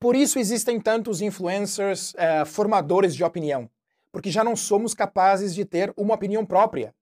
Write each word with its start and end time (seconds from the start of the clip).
Por 0.00 0.14
isso 0.14 0.38
existem 0.38 0.80
tantos 0.80 1.20
influencers 1.20 2.14
uh, 2.14 2.46
formadores 2.46 3.16
de 3.16 3.24
opinião, 3.24 3.68
porque 4.12 4.30
já 4.30 4.44
não 4.44 4.54
somos 4.54 4.94
capazes 4.94 5.54
de 5.54 5.64
ter 5.64 5.92
uma 5.96 6.14
opinião 6.14 6.46
própria. 6.46 6.94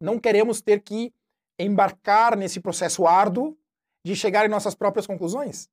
Não 0.00 0.18
queremos 0.18 0.60
ter 0.60 0.80
que 0.82 1.12
embarcar 1.58 2.36
nesse 2.36 2.60
processo 2.60 3.06
árduo 3.06 3.56
de 4.04 4.14
chegar 4.14 4.44
em 4.44 4.50
nossas 4.50 4.74
próprias 4.74 5.06
conclusões. 5.06 5.70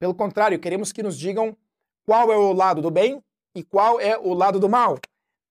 Pelo 0.00 0.14
contrário, 0.14 0.58
queremos 0.58 0.92
que 0.92 1.02
nos 1.02 1.16
digam 1.16 1.56
qual 2.04 2.32
é 2.32 2.36
o 2.36 2.52
lado 2.52 2.82
do 2.82 2.90
bem 2.90 3.22
e 3.54 3.62
qual 3.62 4.00
é 4.00 4.18
o 4.18 4.34
lado 4.34 4.58
do 4.58 4.68
mal. 4.68 4.98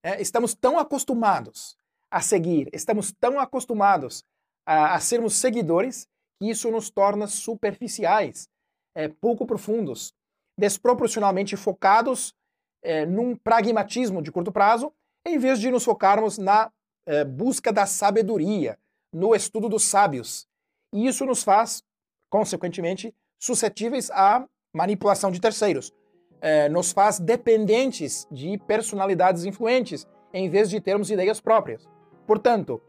É, 0.02 0.20
estamos 0.20 0.52
tão 0.52 0.78
acostumados 0.78 1.76
a 2.10 2.20
seguir, 2.20 2.68
estamos 2.74 3.12
tão 3.12 3.40
acostumados 3.40 4.22
a, 4.66 4.94
a 4.94 5.00
sermos 5.00 5.36
seguidores 5.36 6.06
que 6.38 6.50
isso 6.50 6.70
nos 6.70 6.90
torna 6.90 7.26
superficiais, 7.26 8.50
é, 8.94 9.08
pouco 9.08 9.46
profundos, 9.46 10.12
desproporcionalmente 10.58 11.56
focados 11.56 12.34
é, 12.82 13.06
num 13.06 13.36
pragmatismo 13.36 14.20
de 14.20 14.32
curto 14.32 14.52
prazo, 14.52 14.92
em 15.24 15.38
vez 15.38 15.58
de 15.60 15.70
nos 15.70 15.84
focarmos 15.84 16.38
na 16.38 16.70
é, 17.06 17.24
busca 17.24 17.72
da 17.72 17.86
sabedoria, 17.86 18.78
no 19.12 19.34
estudo 19.34 19.68
dos 19.68 19.84
sábios. 19.84 20.48
E 20.92 21.06
isso 21.06 21.24
nos 21.24 21.42
faz, 21.42 21.82
consequentemente, 22.28 23.14
suscetíveis 23.38 24.10
à 24.10 24.46
manipulação 24.74 25.30
de 25.30 25.40
terceiros. 25.40 25.92
É, 26.40 26.68
nos 26.68 26.92
faz 26.92 27.20
dependentes 27.20 28.26
de 28.30 28.58
personalidades 28.66 29.44
influentes, 29.44 30.08
em 30.32 30.48
vez 30.48 30.68
de 30.68 30.80
termos 30.80 31.10
ideias 31.10 31.40
próprias. 31.40 31.88
Portanto, 32.26 32.80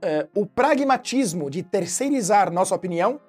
é, 0.00 0.26
o 0.34 0.46
pragmatismo 0.46 1.50
de 1.50 1.62
terceirizar 1.62 2.50
nossa 2.50 2.74
opinião 2.74 3.20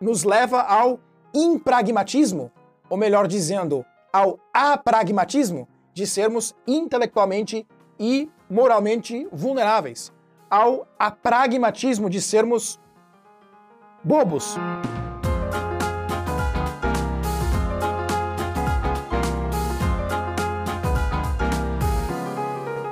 nos 0.00 0.24
leva 0.24 0.62
ao 0.62 1.00
impragmatismo, 1.34 2.50
ou 2.88 2.96
melhor 2.96 3.26
dizendo, 3.26 3.84
ao 4.12 4.38
apragmatismo 4.52 5.68
de 5.92 6.06
sermos 6.06 6.54
intelectualmente 6.66 7.66
e 7.98 8.30
moralmente 8.48 9.26
vulneráveis, 9.32 10.12
ao 10.50 10.86
apragmatismo 10.98 12.08
de 12.08 12.20
sermos 12.20 12.78
bobos. 14.04 14.56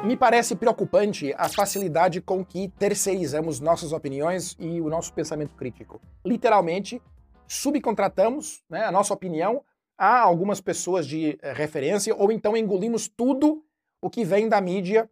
Me 0.04 0.18
parece 0.18 0.54
preocupante 0.54 1.34
a 1.38 1.48
facilidade 1.48 2.20
com 2.20 2.44
que 2.44 2.68
terceirizamos 2.78 3.58
nossas 3.58 3.90
opiniões 3.90 4.54
e 4.58 4.80
o 4.80 4.88
nosso 4.90 5.12
pensamento 5.12 5.54
crítico. 5.54 6.00
Literalmente, 6.24 7.00
subcontratamos 7.48 8.62
né, 8.68 8.84
a 8.84 8.92
nossa 8.92 9.14
opinião 9.14 9.62
a 9.96 10.20
algumas 10.20 10.60
pessoas 10.60 11.06
de 11.06 11.38
eh, 11.40 11.52
referência 11.52 12.14
ou 12.14 12.32
então 12.32 12.56
engolimos 12.56 13.08
tudo 13.08 13.64
o 14.02 14.10
que 14.10 14.24
vem 14.24 14.48
da 14.48 14.60
mídia 14.60 15.10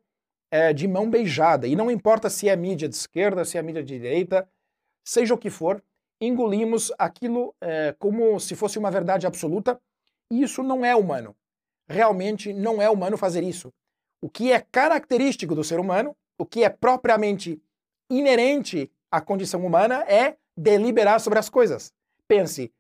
é, 0.51 0.71
de 0.73 0.87
mão 0.87 1.09
beijada. 1.09 1.67
E 1.67 1.75
não 1.75 1.91
importa 1.91 2.29
se 2.29 2.47
é 2.49 2.55
mídia 2.55 2.87
de 2.87 2.95
esquerda, 2.95 3.43
se 3.43 3.57
é 3.57 3.63
mídia 3.63 3.83
de 3.83 3.99
direita, 3.99 4.47
seja 5.03 5.33
o 5.33 5.39
que 5.39 5.49
for, 5.49 5.83
engolimos 6.21 6.93
aquilo 6.99 7.55
é, 7.59 7.95
como 7.99 8.39
se 8.39 8.55
fosse 8.55 8.79
uma 8.79 8.91
verdade 8.91 9.27
absoluta. 9.27 9.81
E 10.31 10.43
isso 10.43 10.63
não 10.63 10.85
é 10.85 10.95
humano. 10.95 11.35
Realmente 11.89 12.53
não 12.53 12.83
é 12.83 12.91
humano 12.91 13.17
fazer 13.17 13.43
isso. 13.43 13.73
O 14.21 14.29
que 14.29 14.53
é 14.53 14.61
característico 14.61 15.55
do 15.55 15.65
ser 15.65 15.81
humano, 15.81 16.15
o 16.39 16.45
que 16.45 16.63
é 16.63 16.69
propriamente 16.69 17.61
inerente 18.11 18.91
à 19.11 19.21
condição 19.21 19.65
humana 19.65 20.05
é 20.07 20.37
deliberar 20.55 21.19
sobre 21.19 21.39
as 21.39 21.49
coisas. 21.49 21.93
Pense, 22.29 22.71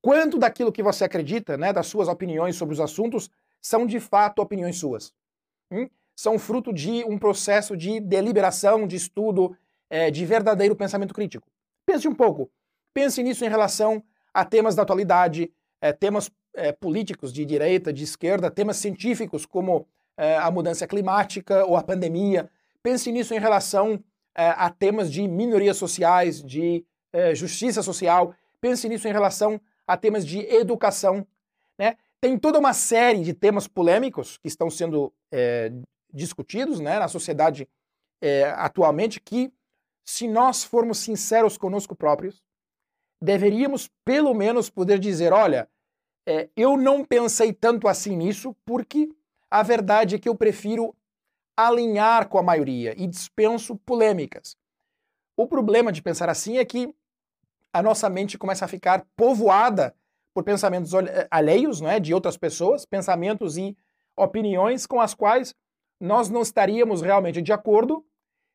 quanto 0.00 0.38
daquilo 0.38 0.72
que 0.72 0.82
você 0.82 1.04
acredita, 1.04 1.56
né, 1.56 1.72
das 1.72 1.86
suas 1.86 2.08
opiniões 2.08 2.56
sobre 2.56 2.72
os 2.72 2.80
assuntos, 2.80 3.30
são 3.60 3.86
de 3.86 4.00
fato 4.00 4.40
opiniões 4.40 4.78
suas? 4.78 5.12
Hum? 5.70 5.88
São 6.16 6.38
fruto 6.38 6.72
de 6.72 7.04
um 7.04 7.18
processo 7.18 7.76
de 7.76 8.00
deliberação, 8.00 8.86
de 8.86 8.96
estudo, 8.96 9.56
é, 9.90 10.10
de 10.10 10.24
verdadeiro 10.24 10.76
pensamento 10.76 11.14
crítico. 11.14 11.48
Pense 11.86 12.06
um 12.06 12.14
pouco. 12.14 12.50
Pense 12.92 13.22
nisso 13.22 13.44
em 13.44 13.48
relação 13.48 14.02
a 14.34 14.44
temas 14.44 14.74
da 14.74 14.82
atualidade, 14.82 15.50
é, 15.80 15.92
temas 15.92 16.30
é, 16.54 16.72
políticos 16.72 17.32
de 17.32 17.44
direita, 17.44 17.92
de 17.92 18.04
esquerda, 18.04 18.50
temas 18.50 18.76
científicos 18.76 19.46
como 19.46 19.86
a 20.40 20.50
mudança 20.50 20.84
climática 20.84 21.64
ou 21.64 21.76
a 21.76 21.82
pandemia. 21.82 22.50
Pense 22.82 23.12
nisso 23.12 23.32
em 23.34 23.38
relação 23.38 24.02
a 24.34 24.68
temas 24.68 25.12
de 25.12 25.28
minorias 25.28 25.76
sociais, 25.76 26.42
de 26.42 26.84
justiça 27.36 27.84
social. 27.84 28.34
Pense 28.60 28.88
nisso 28.88 29.06
em 29.06 29.12
relação 29.12 29.60
a 29.88 29.96
temas 29.96 30.26
de 30.26 30.40
educação. 30.40 31.26
Né? 31.78 31.96
Tem 32.20 32.38
toda 32.38 32.58
uma 32.58 32.74
série 32.74 33.22
de 33.22 33.32
temas 33.32 33.66
polêmicos 33.66 34.36
que 34.36 34.46
estão 34.46 34.68
sendo 34.68 35.12
é, 35.32 35.72
discutidos 36.12 36.78
né, 36.78 36.98
na 36.98 37.08
sociedade 37.08 37.66
é, 38.20 38.50
atualmente 38.50 39.18
que, 39.20 39.50
se 40.06 40.28
nós 40.28 40.62
formos 40.62 40.98
sinceros 40.98 41.56
conosco 41.56 41.94
próprios, 41.96 42.42
deveríamos 43.22 43.90
pelo 44.04 44.34
menos 44.34 44.68
poder 44.68 44.98
dizer: 44.98 45.32
olha, 45.32 45.68
é, 46.26 46.48
eu 46.56 46.76
não 46.76 47.04
pensei 47.04 47.52
tanto 47.52 47.88
assim 47.88 48.16
nisso 48.16 48.54
porque 48.64 49.08
a 49.50 49.62
verdade 49.62 50.16
é 50.16 50.18
que 50.18 50.28
eu 50.28 50.34
prefiro 50.34 50.94
alinhar 51.56 52.28
com 52.28 52.38
a 52.38 52.42
maioria 52.42 52.94
e 52.96 53.06
dispenso 53.06 53.76
polêmicas. 53.76 54.56
O 55.36 55.46
problema 55.46 55.90
de 55.90 56.02
pensar 56.02 56.28
assim 56.28 56.58
é 56.58 56.64
que 56.64 56.94
a 57.72 57.82
nossa 57.82 58.08
mente 58.08 58.38
começa 58.38 58.64
a 58.64 58.68
ficar 58.68 59.04
povoada 59.16 59.94
por 60.34 60.44
pensamentos 60.44 60.92
alheios, 61.30 61.80
não 61.80 61.90
é, 61.90 61.98
de 61.98 62.14
outras 62.14 62.36
pessoas, 62.36 62.84
pensamentos 62.84 63.56
e 63.56 63.76
opiniões 64.16 64.86
com 64.86 65.00
as 65.00 65.14
quais 65.14 65.54
nós 66.00 66.28
não 66.28 66.42
estaríamos 66.42 67.02
realmente 67.02 67.42
de 67.42 67.52
acordo 67.52 68.04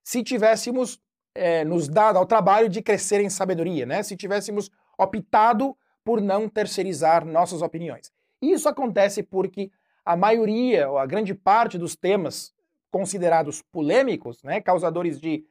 se 0.03 0.23
tivéssemos 0.23 0.99
é, 1.35 1.63
nos 1.63 1.87
dado 1.87 2.17
ao 2.17 2.25
trabalho 2.25 2.69
de 2.69 2.81
crescer 2.81 3.21
em 3.21 3.29
sabedoria, 3.29 3.85
né? 3.85 4.03
Se 4.03 4.15
tivéssemos 4.15 4.69
optado 4.97 5.75
por 6.03 6.21
não 6.21 6.49
terceirizar 6.49 7.25
nossas 7.25 7.61
opiniões. 7.61 8.11
Isso 8.41 8.67
acontece 8.67 9.23
porque 9.23 9.71
a 10.05 10.15
maioria, 10.15 10.89
ou 10.89 10.97
a 10.97 11.05
grande 11.05 11.33
parte 11.33 11.77
dos 11.77 11.95
temas 11.95 12.53
considerados 12.91 13.61
polêmicos, 13.61 14.43
né, 14.43 14.61
causadores 14.61 15.19
de 15.19 15.45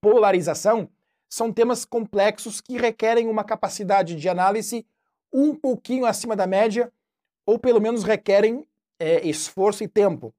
polarização, 0.00 0.88
são 1.34 1.52
temas 1.52 1.84
complexos 1.84 2.60
que 2.60 2.78
requerem 2.78 3.26
uma 3.26 3.42
capacidade 3.42 4.14
de 4.14 4.28
análise 4.28 4.86
um 5.32 5.52
pouquinho 5.52 6.06
acima 6.06 6.36
da 6.36 6.46
média, 6.46 6.92
ou 7.44 7.58
pelo 7.58 7.80
menos 7.80 8.04
requerem 8.04 8.64
é, 9.00 9.26
esforço 9.26 9.82
e 9.82 9.88
tempo. 9.88 10.32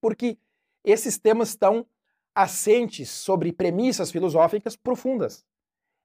Porque 0.00 0.38
esses 0.82 1.18
temas 1.18 1.50
estão 1.50 1.84
assentes 2.34 3.10
sobre 3.10 3.52
premissas 3.52 4.10
filosóficas 4.10 4.74
profundas, 4.74 5.44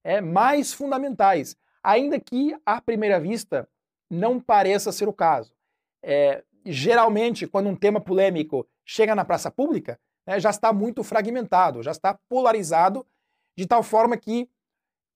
é, 0.04 0.20
mais 0.20 0.74
fundamentais, 0.74 1.56
ainda 1.82 2.20
que 2.20 2.54
à 2.66 2.82
primeira 2.82 3.18
vista 3.18 3.66
não 4.10 4.42
pareça 4.42 4.92
ser 4.92 5.08
o 5.08 5.14
caso. 5.14 5.56
É, 6.04 6.44
geralmente, 6.66 7.48
quando 7.48 7.70
um 7.70 7.78
tema 7.78 8.02
polêmico 8.02 8.68
chega 8.84 9.16
na 9.16 9.24
praça 9.24 9.50
pública, 9.50 9.98
né, 10.28 10.38
já 10.38 10.50
está 10.50 10.74
muito 10.74 11.02
fragmentado, 11.02 11.82
já 11.82 11.92
está 11.92 12.20
polarizado, 12.28 13.08
de 13.58 13.66
tal 13.66 13.84
forma 13.84 14.18
que 14.18 14.50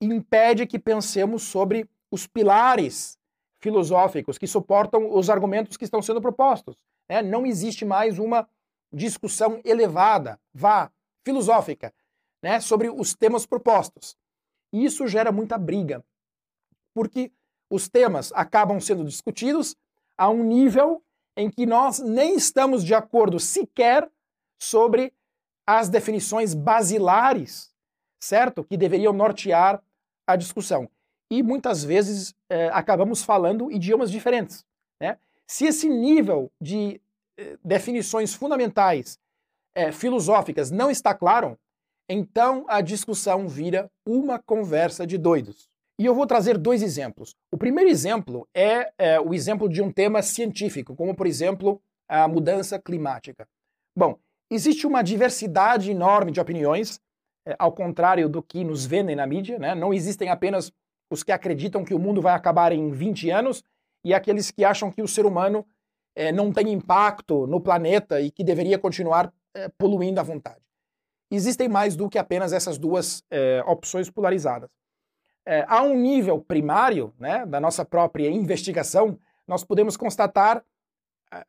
impede 0.01 0.65
que 0.65 0.79
pensemos 0.79 1.43
sobre 1.43 1.89
os 2.11 2.27
pilares 2.27 3.17
filosóficos 3.59 4.37
que 4.37 4.47
suportam 4.47 5.11
os 5.13 5.29
argumentos 5.29 5.77
que 5.77 5.85
estão 5.85 6.01
sendo 6.01 6.21
propostos. 6.21 6.77
Né? 7.09 7.21
Não 7.21 7.45
existe 7.45 7.83
mais 7.85 8.19
uma 8.19 8.47
discussão 8.93 9.59
elevada, 9.65 10.39
vá, 10.53 10.91
filosófica, 11.25 11.93
né, 12.41 12.59
sobre 12.59 12.89
os 12.89 13.15
temas 13.15 13.45
propostos. 13.45 14.15
E 14.71 14.85
isso 14.85 15.07
gera 15.07 15.31
muita 15.31 15.57
briga, 15.57 16.05
porque 16.93 17.31
os 17.69 17.89
temas 17.89 18.31
acabam 18.33 18.79
sendo 18.79 19.03
discutidos 19.03 19.75
a 20.17 20.29
um 20.29 20.43
nível 20.43 21.03
em 21.35 21.49
que 21.49 21.65
nós 21.65 21.99
nem 21.99 22.35
estamos 22.35 22.83
de 22.83 22.93
acordo 22.93 23.39
sequer 23.39 24.09
sobre 24.61 25.11
as 25.67 25.89
definições 25.89 26.53
basilares, 26.53 27.73
certo? 28.25 28.63
Que 28.63 28.77
deveriam 28.77 29.13
nortear 29.13 29.81
a 30.27 30.35
discussão. 30.35 30.89
E 31.31 31.41
muitas 31.41 31.83
vezes 31.83 32.35
eh, 32.49 32.69
acabamos 32.73 33.23
falando 33.23 33.71
idiomas 33.71 34.11
diferentes. 34.11 34.65
Né? 35.01 35.17
Se 35.47 35.65
esse 35.65 35.89
nível 35.89 36.51
de 36.61 37.01
eh, 37.37 37.57
definições 37.63 38.33
fundamentais 38.33 39.19
eh, 39.75 39.91
filosóficas 39.91 40.71
não 40.71 40.89
está 40.89 41.13
claro, 41.13 41.57
então 42.09 42.65
a 42.67 42.81
discussão 42.81 43.47
vira 43.47 43.89
uma 44.05 44.39
conversa 44.39 45.05
de 45.05 45.17
doidos. 45.17 45.67
E 45.97 46.05
eu 46.05 46.13
vou 46.13 46.27
trazer 46.27 46.57
dois 46.57 46.83
exemplos. 46.83 47.35
O 47.51 47.57
primeiro 47.57 47.89
exemplo 47.89 48.47
é, 48.53 48.91
é, 48.97 49.19
o 49.19 49.33
exemplo 49.33 49.69
de 49.69 49.81
um 49.81 49.91
tema 49.91 50.21
científico, 50.21 50.95
como 50.95 51.15
por 51.15 51.25
exemplo 51.25 51.81
a 52.07 52.27
mudança 52.27 52.77
climática. 52.77 53.47
Bom, 53.97 54.19
existe 54.51 54.85
uma 54.85 55.01
diversidade 55.01 55.89
enorme 55.89 56.31
de 56.31 56.39
opiniões, 56.39 56.99
é, 57.45 57.55
ao 57.59 57.71
contrário 57.71 58.27
do 58.27 58.41
que 58.41 58.63
nos 58.63 58.85
vendem 58.85 59.15
na 59.15 59.27
mídia, 59.27 59.59
né? 59.59 59.75
Não 59.75 59.93
existem 59.93 60.29
apenas 60.29 60.71
os 61.09 61.23
que 61.23 61.31
acreditam 61.31 61.85
que 61.85 61.93
o 61.93 61.99
mundo 61.99 62.21
vai 62.21 62.33
acabar 62.33 62.71
em 62.71 62.91
20 62.91 63.29
anos 63.29 63.63
e 64.03 64.13
aqueles 64.13 64.49
que 64.49 64.65
acham 64.65 64.91
que 64.91 65.01
o 65.01 65.07
ser 65.07 65.25
humano 65.25 65.65
é, 66.15 66.31
não 66.31 66.51
tem 66.51 66.71
impacto 66.71 67.45
no 67.45 67.61
planeta 67.61 68.19
e 68.19 68.31
que 68.31 68.43
deveria 68.43 68.79
continuar 68.79 69.31
é, 69.53 69.69
poluindo 69.77 70.19
à 70.19 70.23
vontade. 70.23 70.61
Existem 71.29 71.67
mais 71.67 71.95
do 71.95 72.09
que 72.09 72.17
apenas 72.17 72.53
essas 72.53 72.77
duas 72.77 73.23
é, 73.29 73.63
opções 73.67 74.09
polarizadas. 74.09 74.69
há 75.67 75.83
um 75.83 75.95
nível 75.95 76.39
primário 76.39 77.13
né, 77.19 77.45
da 77.45 77.59
nossa 77.59 77.85
própria 77.85 78.29
investigação, 78.29 79.19
nós 79.47 79.63
podemos 79.63 79.95
constatar 79.95 80.63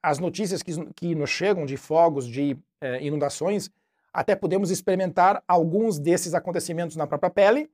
as 0.02 0.18
notícias 0.18 0.62
que, 0.62 0.72
que 0.94 1.14
nos 1.14 1.30
chegam 1.30 1.64
de 1.64 1.76
fogos, 1.76 2.26
de 2.26 2.58
inundações, 3.00 3.70
até 4.16 4.34
podemos 4.34 4.70
experimentar 4.70 5.42
alguns 5.46 5.98
desses 5.98 6.32
acontecimentos 6.32 6.96
na 6.96 7.06
própria 7.06 7.28
pele, 7.28 7.70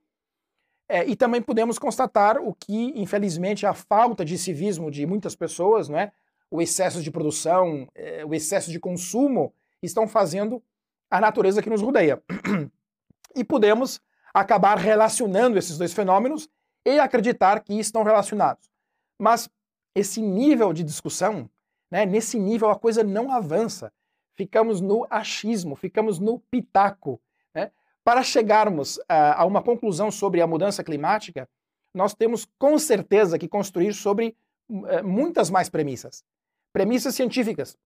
é, 0.89 1.07
e 1.07 1.15
também 1.15 1.41
podemos 1.41 1.79
constatar 1.79 2.37
o 2.37 2.53
que, 2.53 2.91
infelizmente, 2.99 3.65
a 3.65 3.73
falta 3.73 4.25
de 4.25 4.37
civismo 4.37 4.91
de 4.91 5.05
muitas 5.05 5.37
pessoas, 5.37 5.87
não 5.87 5.97
é? 5.97 6.11
o 6.51 6.61
excesso 6.61 7.01
de 7.01 7.09
produção, 7.09 7.87
é, 7.95 8.25
o 8.25 8.33
excesso 8.35 8.69
de 8.69 8.79
consumo, 8.79 9.53
estão 9.81 10.05
fazendo 10.05 10.61
a 11.09 11.21
natureza 11.21 11.61
que 11.63 11.69
nos 11.69 11.81
rodeia. 11.81 12.21
e 13.33 13.43
podemos 13.45 14.01
acabar 14.33 14.77
relacionando 14.77 15.57
esses 15.57 15.77
dois 15.77 15.93
fenômenos 15.93 16.49
e 16.85 16.99
acreditar 16.99 17.61
que 17.61 17.79
estão 17.79 18.03
relacionados. 18.03 18.69
Mas 19.17 19.49
esse 19.95 20.21
nível 20.21 20.73
de 20.73 20.83
discussão, 20.83 21.49
né, 21.89 22.05
nesse 22.05 22.37
nível 22.37 22.69
a 22.69 22.77
coisa 22.77 23.01
não 23.01 23.31
avança. 23.31 23.93
Ficamos 24.35 24.81
no 24.81 25.05
achismo, 25.09 25.75
ficamos 25.75 26.19
no 26.19 26.39
pitaco. 26.39 27.21
Né? 27.53 27.71
Para 28.03 28.23
chegarmos 28.23 28.99
a, 29.07 29.41
a 29.41 29.45
uma 29.45 29.61
conclusão 29.61 30.11
sobre 30.11 30.41
a 30.41 30.47
mudança 30.47 30.83
climática, 30.83 31.47
nós 31.93 32.13
temos 32.13 32.45
com 32.57 32.77
certeza 32.79 33.37
que 33.37 33.47
construir 33.47 33.93
sobre 33.93 34.35
uh, 34.69 35.03
muitas 35.03 35.49
mais 35.49 35.69
premissas. 35.69 36.23
Premissas 36.71 37.13
científicas. 37.13 37.77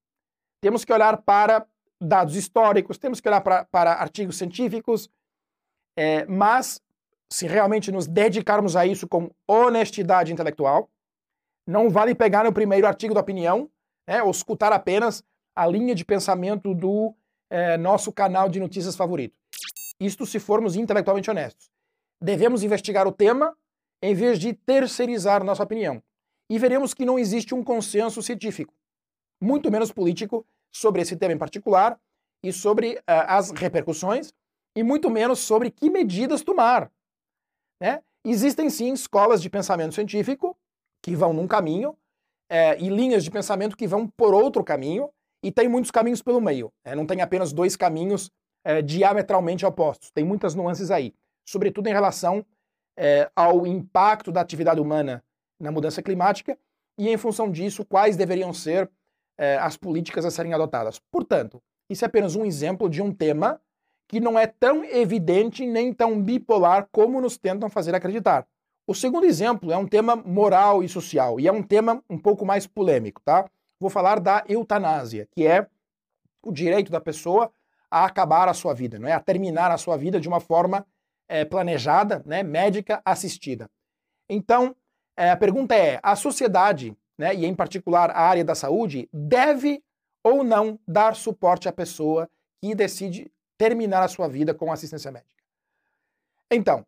Temos 0.62 0.86
que 0.86 0.94
olhar 0.94 1.18
para 1.18 1.68
dados 2.00 2.36
históricos, 2.36 2.98
temos 2.98 3.20
que 3.20 3.28
olhar 3.28 3.42
para, 3.42 3.66
para 3.66 3.94
artigos 3.94 4.38
científicos, 4.38 5.10
é, 5.98 6.26
mas 6.26 6.82
se 7.32 7.48
realmente 7.48 7.92
nos 7.92 8.08
dedicarmos 8.08 8.76
a 8.76 8.86
isso 8.86 9.08
com 9.08 9.32
honestidade 9.48 10.32
intelectual, 10.32 10.90
não 11.66 11.90
vale 11.90 12.16
pegar 12.16 12.46
no 12.46 12.54
primeiro 12.54 12.88
artigo 12.88 13.14
da 13.14 13.20
opinião, 13.20 13.70
né, 14.08 14.24
ou 14.24 14.32
escutar 14.32 14.72
apenas 14.72 15.24
a 15.58 15.66
linha 15.66 15.96
de 15.96 16.06
pensamento 16.06 16.76
do 16.76 17.16
é, 17.50 17.78
nosso 17.78 18.14
canal 18.14 18.48
de 18.48 18.60
notícias 18.60 18.96
favorito. 18.96 19.36
Isto 20.00 20.24
se 20.24 20.40
formos 20.40 20.76
intelectualmente 20.76 21.32
honestos. 21.32 21.72
Devemos 22.22 22.62
investigar 22.62 23.08
o 23.08 23.12
tema 23.12 23.58
em 24.04 24.14
vez 24.14 24.38
de 24.38 24.54
terceirizar 24.54 25.44
nossa 25.44 25.64
opinião. 25.64 26.02
E 26.48 26.60
veremos 26.60 26.94
que 26.94 27.04
não 27.04 27.18
existe 27.18 27.56
um 27.56 27.64
consenso 27.64 28.22
científico, 28.22 28.72
muito 29.42 29.72
menos 29.72 29.92
político, 29.92 30.46
sobre 30.72 31.02
esse 31.02 31.18
tema 31.18 31.34
em 31.34 31.38
particular 31.38 32.00
e 32.44 32.54
sobre 32.54 32.98
uh, 32.98 33.02
as 33.28 33.50
repercussões, 33.50 34.32
e 34.76 34.84
muito 34.84 35.10
menos 35.10 35.40
sobre 35.40 35.72
que 35.72 35.90
medidas 35.90 36.44
tomar. 36.44 36.92
Né? 37.82 38.04
Existem 38.24 38.70
sim 38.70 38.94
escolas 38.94 39.42
de 39.42 39.50
pensamento 39.50 39.96
científico 39.96 40.56
que 41.04 41.16
vão 41.16 41.34
num 41.34 41.48
caminho 41.48 41.98
é, 42.48 42.80
e 42.80 42.90
linhas 42.90 43.24
de 43.24 43.32
pensamento 43.32 43.76
que 43.76 43.88
vão 43.88 44.08
por 44.08 44.36
outro 44.36 44.64
caminho, 44.64 45.10
e 45.44 45.52
tem 45.52 45.68
muitos 45.68 45.92
caminhos 45.92 46.22
pelo 46.22 46.42
meio. 46.42 46.72
Né? 46.86 46.96
Não 46.96 47.06
tem 47.06 47.22
apenas 47.22 47.54
dois 47.54 47.76
caminhos 47.76 48.32
é, 48.64 48.82
diametralmente 48.82 49.66
opostos. 49.66 50.12
Tem 50.12 50.24
muitas 50.24 50.56
nuances 50.56 50.92
aí, 50.92 51.14
sobretudo 51.46 51.88
em 51.88 51.94
relação 51.94 52.46
é, 52.98 53.30
ao 53.36 53.66
impacto 53.66 54.32
da 54.32 54.42
atividade 54.42 54.82
humana 54.82 55.24
na 55.60 55.72
mudança 55.72 56.02
climática 56.02 56.58
e, 56.98 57.10
em 57.10 57.18
função 57.18 57.52
disso, 57.52 57.86
quais 57.86 58.18
deveriam 58.18 58.54
ser 58.54 58.90
é, 59.38 59.58
as 59.58 59.78
políticas 59.78 60.26
a 60.26 60.32
serem 60.32 60.54
adotadas. 60.54 61.00
Portanto, 61.12 61.62
isso 61.90 62.04
é 62.04 62.08
apenas 62.08 62.36
um 62.36 62.44
exemplo 62.44 62.90
de 62.90 63.02
um 63.02 63.14
tema 63.14 63.62
que 64.08 64.20
não 64.20 64.40
é 64.40 64.48
tão 64.48 64.84
evidente 64.84 65.66
nem 65.66 65.94
tão 65.94 66.22
bipolar 66.22 66.88
como 66.92 67.22
nos 67.22 67.38
tentam 67.38 67.70
fazer 67.70 67.94
acreditar. 67.94 68.48
O 68.88 68.96
segundo 68.96 69.26
exemplo 69.26 69.72
é 69.72 69.78
um 69.78 69.86
tema 69.86 70.16
moral 70.16 70.82
e 70.82 70.88
social, 70.88 71.40
e 71.40 71.48
é 71.48 71.52
um 71.52 71.62
tema 71.62 72.02
um 72.10 72.18
pouco 72.18 72.46
mais 72.46 72.66
polêmico, 72.66 73.22
tá? 73.24 73.50
Vou 73.80 73.90
falar 73.90 74.20
da 74.20 74.44
eutanásia, 74.48 75.28
que 75.32 75.46
é 75.46 75.68
o 76.44 76.52
direito 76.52 76.92
da 76.92 77.00
pessoa 77.02 77.52
a 77.90 78.06
acabar 78.06 78.50
a 78.50 78.54
sua 78.54 78.74
vida, 78.74 79.00
não 79.00 79.08
é? 79.08 79.14
a 79.14 79.20
terminar 79.20 79.72
a 79.72 79.78
sua 79.78 79.98
vida 79.98 80.20
de 80.20 80.28
uma 80.28 80.40
forma 80.40 80.86
é, 81.28 81.46
planejada, 81.46 82.22
né? 82.26 82.44
médica 82.44 83.02
assistida. 83.06 83.70
Então, 84.30 84.76
é, 85.16 85.32
a 85.32 85.38
pergunta 85.38 85.76
é: 85.76 86.00
a 86.04 86.16
sociedade, 86.16 86.96
né, 87.18 87.34
e 87.34 87.46
em 87.46 87.56
particular 87.56 88.12
a 88.12 88.22
área 88.22 88.44
da 88.44 88.54
saúde, 88.54 89.10
deve 89.12 89.84
ou 90.24 90.44
não 90.44 90.80
dar 90.88 91.16
suporte 91.16 91.68
à 91.68 91.72
pessoa 91.72 92.30
que 92.62 92.76
decide 92.76 93.32
terminar 93.58 94.04
a 94.04 94.08
sua 94.08 94.28
vida 94.28 94.54
com 94.54 94.72
assistência 94.72 95.12
médica? 95.12 95.32
Então, 96.52 96.86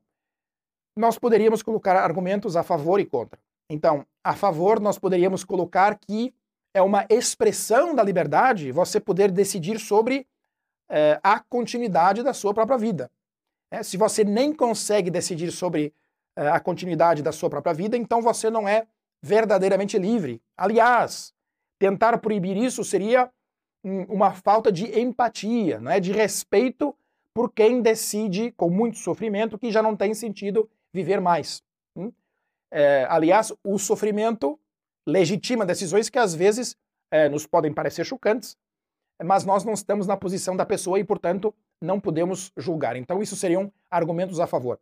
nós 0.95 1.17
poderíamos 1.17 1.63
colocar 1.63 1.95
argumentos 1.95 2.55
a 2.55 2.63
favor 2.63 2.99
e 2.99 3.05
contra. 3.05 3.39
Então, 3.69 4.05
a 4.23 4.35
favor, 4.35 4.79
nós 4.79 4.99
poderíamos 4.99 5.43
colocar 5.43 5.97
que 5.97 6.33
é 6.79 6.81
uma 6.81 7.05
expressão 7.09 7.93
da 7.93 8.01
liberdade 8.01 8.71
você 8.71 8.99
poder 8.99 9.31
decidir 9.31 9.79
sobre 9.79 10.25
é, 10.89 11.19
a 11.21 11.39
continuidade 11.39 12.23
da 12.23 12.33
sua 12.33 12.53
própria 12.53 12.77
vida. 12.77 13.11
É, 13.71 13.83
se 13.83 13.97
você 13.97 14.23
nem 14.23 14.53
consegue 14.53 15.11
decidir 15.11 15.51
sobre 15.51 15.93
é, 16.35 16.47
a 16.47 16.59
continuidade 16.59 17.21
da 17.21 17.31
sua 17.31 17.49
própria 17.49 17.73
vida, 17.73 17.97
então 17.97 18.21
você 18.21 18.49
não 18.49 18.67
é 18.67 18.87
verdadeiramente 19.21 19.97
livre. 19.97 20.41
Aliás, 20.57 21.33
tentar 21.77 22.17
proibir 22.19 22.57
isso 22.57 22.83
seria 22.83 23.29
uma 23.83 24.33
falta 24.33 24.71
de 24.71 24.99
empatia, 24.99 25.79
não 25.79 25.91
é? 25.91 25.99
de 25.99 26.11
respeito 26.11 26.95
por 27.33 27.51
quem 27.51 27.81
decide, 27.81 28.51
com 28.51 28.69
muito 28.69 28.97
sofrimento, 28.97 29.57
que 29.57 29.71
já 29.71 29.81
não 29.81 29.95
tem 29.95 30.13
sentido 30.13 30.69
viver 30.93 31.21
mais. 31.21 31.61
Hum? 31.95 32.11
É, 32.71 33.05
aliás, 33.09 33.53
o 33.63 33.77
sofrimento 33.77 34.59
legitima 35.09 35.65
decisões 35.65 36.09
que 36.09 36.19
às 36.19 36.33
vezes 36.33 36.75
é, 37.11 37.27
nos 37.27 37.45
podem 37.45 37.73
parecer 37.73 38.05
chocantes, 38.05 38.55
mas 39.23 39.43
nós 39.43 39.63
não 39.65 39.73
estamos 39.73 40.07
na 40.07 40.15
posição 40.15 40.55
da 40.55 40.65
pessoa 40.65 40.99
e, 40.99 41.03
portanto, 41.03 41.53
não 41.81 41.99
podemos 41.99 42.51
julgar. 42.55 42.95
Então, 42.95 43.21
isso 43.21 43.35
seriam 43.35 43.71
argumentos 43.89 44.39
a 44.39 44.47
favor. 44.47 44.79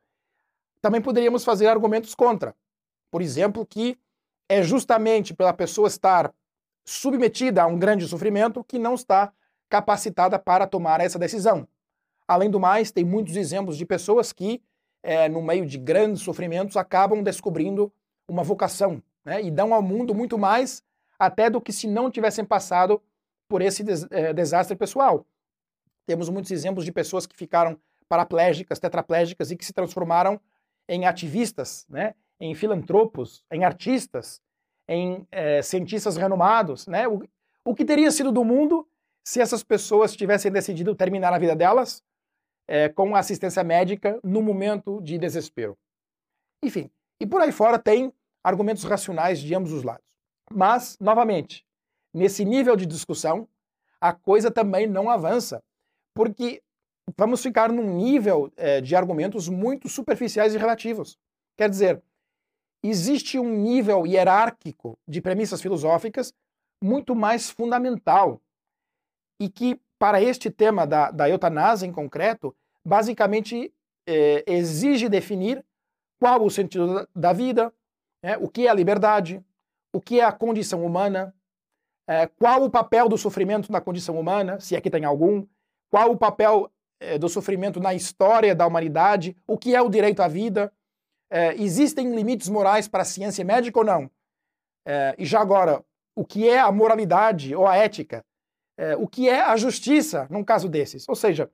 Também 0.81 1.01
poderíamos 1.01 1.43
fazer 1.43 1.67
argumentos 1.67 2.13
contra. 2.13 2.55
Por 3.09 3.21
exemplo, 3.21 3.65
que 3.65 3.97
é 4.49 4.61
justamente 4.61 5.33
pela 5.33 5.53
pessoa 5.53 5.87
estar 5.87 6.33
submetida 6.85 7.63
a 7.63 7.67
um 7.67 7.79
grande 7.79 8.07
sofrimento 8.07 8.63
que 8.63 8.77
não 8.77 8.93
está 8.93 9.33
capacitada 9.69 10.37
para 10.37 10.67
tomar 10.67 11.01
essa 11.01 11.19
decisão. 11.19 11.67
Além 12.27 12.49
do 12.49 12.59
mais, 12.59 12.91
tem 12.91 13.03
muitos 13.03 13.35
exemplos 13.35 13.77
de 13.77 13.85
pessoas 13.85 14.31
que, 14.31 14.61
é, 15.01 15.27
no 15.27 15.41
meio 15.41 15.65
de 15.65 15.77
grandes 15.77 16.21
sofrimentos, 16.21 16.77
acabam 16.77 17.23
descobrindo 17.23 17.91
uma 18.27 18.43
vocação 18.43 19.01
né, 19.27 19.43
e 19.43 19.51
dão 19.51 19.73
ao 19.73 19.81
mundo 19.81 20.15
muito 20.15 20.37
mais 20.37 20.81
até 21.19 21.49
do 21.49 21.59
que 21.59 21.73
se 21.73 21.85
não 21.85 22.09
tivessem 22.09 22.45
passado 22.45 23.03
por 23.49 23.61
esse 23.61 23.83
des 23.83 24.07
é, 24.09 24.31
desastre 24.31 24.73
pessoal. 24.73 25.27
Temos 26.05 26.29
muitos 26.29 26.49
exemplos 26.49 26.85
de 26.85 26.93
pessoas 26.93 27.27
que 27.27 27.35
ficaram 27.35 27.77
paraplégicas, 28.07 28.79
tetraplégicas 28.79 29.51
e 29.51 29.57
que 29.57 29.65
se 29.65 29.73
transformaram 29.73 30.39
em 30.87 31.05
ativistas, 31.05 31.85
né, 31.89 32.15
em 32.39 32.55
filantropos, 32.55 33.43
em 33.51 33.65
artistas, 33.65 34.41
em 34.87 35.27
é, 35.29 35.61
cientistas 35.61 36.15
renomados. 36.15 36.87
Né? 36.87 37.05
O, 37.05 37.21
o 37.65 37.75
que 37.75 37.83
teria 37.83 38.09
sido 38.11 38.31
do 38.31 38.45
mundo 38.45 38.87
se 39.25 39.41
essas 39.41 39.61
pessoas 39.61 40.15
tivessem 40.15 40.49
decidido 40.49 40.95
terminar 40.95 41.33
a 41.33 41.39
vida 41.39 41.53
delas 41.53 42.01
é, 42.65 42.87
com 42.87 43.13
assistência 43.13 43.61
médica 43.61 44.17
no 44.23 44.41
momento 44.41 45.01
de 45.01 45.17
desespero? 45.17 45.77
Enfim, 46.63 46.89
e 47.19 47.27
por 47.27 47.41
aí 47.41 47.51
fora 47.51 47.77
tem 47.77 48.13
argumentos 48.43 48.83
racionais 48.83 49.39
de 49.39 49.53
ambos 49.53 49.71
os 49.71 49.83
lados. 49.83 50.05
Mas, 50.51 50.97
novamente, 50.99 51.65
nesse 52.13 52.45
nível 52.45 52.75
de 52.75 52.85
discussão, 52.85 53.47
a 53.99 54.13
coisa 54.13 54.49
também 54.49 54.87
não 54.87 55.09
avança, 55.09 55.63
porque 56.13 56.61
vamos 57.17 57.41
ficar 57.41 57.71
num 57.71 57.95
nível 57.95 58.51
é, 58.55 58.81
de 58.81 58.95
argumentos 58.95 59.49
muito 59.49 59.89
superficiais 59.89 60.53
e 60.53 60.57
relativos. 60.57 61.17
Quer 61.57 61.69
dizer, 61.69 62.01
existe 62.83 63.39
um 63.39 63.49
nível 63.49 64.05
hierárquico 64.05 64.97
de 65.07 65.21
premissas 65.21 65.61
filosóficas 65.61 66.33
muito 66.81 67.15
mais 67.15 67.49
fundamental 67.49 68.41
e 69.39 69.49
que, 69.49 69.79
para 69.99 70.21
este 70.21 70.49
tema 70.49 70.85
da, 70.85 71.11
da 71.11 71.29
eutanásia 71.29 71.87
em 71.87 71.91
concreto, 71.91 72.55
basicamente 72.85 73.73
é, 74.07 74.43
exige 74.47 75.09
definir 75.09 75.63
qual 76.19 76.43
o 76.43 76.49
sentido 76.49 77.07
da 77.15 77.33
vida, 77.33 77.73
é, 78.21 78.37
o 78.37 78.47
que 78.47 78.67
é 78.67 78.69
a 78.69 78.73
liberdade, 78.73 79.43
o 79.93 80.01
que 80.01 80.19
é 80.19 80.23
a 80.23 80.31
condição 80.31 80.85
humana, 80.85 81.33
é, 82.07 82.27
qual 82.27 82.63
o 82.63 82.69
papel 82.69 83.09
do 83.09 83.17
sofrimento 83.17 83.71
na 83.71 83.81
condição 83.81 84.19
humana, 84.19 84.59
se 84.59 84.75
é 84.75 84.81
que 84.81 84.89
tem 84.89 85.05
algum, 85.05 85.45
qual 85.89 86.11
o 86.11 86.17
papel 86.17 86.71
é, 86.99 87.17
do 87.17 87.29
sofrimento 87.29 87.79
na 87.79 87.93
história 87.93 88.55
da 88.55 88.65
humanidade, 88.65 89.35
o 89.45 89.57
que 89.57 89.75
é 89.75 89.81
o 89.81 89.89
direito 89.89 90.21
à 90.21 90.27
vida, 90.27 90.71
é, 91.29 91.53
existem 91.55 92.13
limites 92.15 92.49
morais 92.49 92.87
para 92.87 93.01
a 93.01 93.05
ciência 93.05 93.43
médica 93.43 93.79
ou 93.79 93.85
não? 93.85 94.09
É, 94.85 95.15
e 95.17 95.25
já 95.25 95.41
agora, 95.41 95.83
o 96.15 96.25
que 96.25 96.47
é 96.47 96.59
a 96.59 96.71
moralidade 96.71 97.53
ou 97.55 97.67
a 97.67 97.75
ética? 97.75 98.25
É, 98.77 98.95
o 98.95 99.07
que 99.07 99.27
é 99.27 99.41
a 99.41 99.55
justiça 99.57 100.27
num 100.29 100.43
caso 100.43 100.69
desses? 100.69 101.07
Ou 101.09 101.15
seja, 101.15 101.51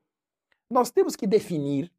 nós 0.69 0.91
temos 0.91 1.15
que 1.15 1.27
definir 1.27 1.91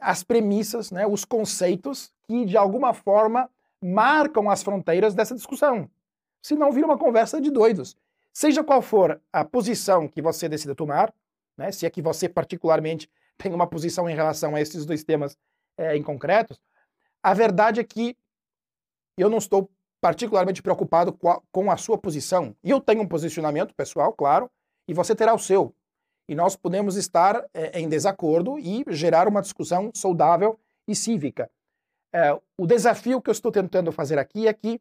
as 0.00 0.22
premissas, 0.22 0.90
né, 0.90 1.06
os 1.06 1.24
conceitos 1.24 2.12
que 2.24 2.44
de 2.44 2.56
alguma 2.56 2.92
forma 2.92 3.50
marcam 3.82 4.50
as 4.50 4.62
fronteiras 4.62 5.14
dessa 5.14 5.34
discussão. 5.34 5.88
Senão 6.42 6.72
vira 6.72 6.86
uma 6.86 6.98
conversa 6.98 7.40
de 7.40 7.50
doidos. 7.50 7.96
Seja 8.32 8.62
qual 8.62 8.82
for 8.82 9.20
a 9.32 9.44
posição 9.44 10.06
que 10.06 10.22
você 10.22 10.48
decida 10.48 10.74
tomar, 10.74 11.12
né, 11.56 11.72
se 11.72 11.86
é 11.86 11.90
que 11.90 12.02
você 12.02 12.28
particularmente 12.28 13.10
tem 13.36 13.52
uma 13.52 13.66
posição 13.66 14.08
em 14.08 14.14
relação 14.14 14.54
a 14.54 14.60
esses 14.60 14.84
dois 14.84 15.02
temas 15.02 15.36
é, 15.76 15.96
em 15.96 16.02
concretos, 16.02 16.60
a 17.22 17.34
verdade 17.34 17.80
é 17.80 17.84
que 17.84 18.16
eu 19.16 19.28
não 19.28 19.38
estou 19.38 19.70
particularmente 20.00 20.62
preocupado 20.62 21.12
com 21.12 21.30
a, 21.30 21.42
com 21.52 21.70
a 21.70 21.76
sua 21.76 21.98
posição. 21.98 22.56
E 22.64 22.70
eu 22.70 22.80
tenho 22.80 23.02
um 23.02 23.08
posicionamento 23.08 23.74
pessoal, 23.74 24.12
claro, 24.12 24.50
e 24.88 24.94
você 24.94 25.14
terá 25.14 25.34
o 25.34 25.38
seu. 25.38 25.74
E 26.30 26.34
nós 26.36 26.54
podemos 26.54 26.94
estar 26.94 27.44
é, 27.52 27.80
em 27.80 27.88
desacordo 27.88 28.56
e 28.56 28.84
gerar 28.90 29.26
uma 29.26 29.42
discussão 29.42 29.90
saudável 29.92 30.60
e 30.86 30.94
cívica. 30.94 31.50
É, 32.14 32.32
o 32.56 32.68
desafio 32.68 33.20
que 33.20 33.28
eu 33.28 33.32
estou 33.32 33.50
tentando 33.50 33.90
fazer 33.90 34.16
aqui 34.16 34.46
é 34.46 34.52
que 34.52 34.80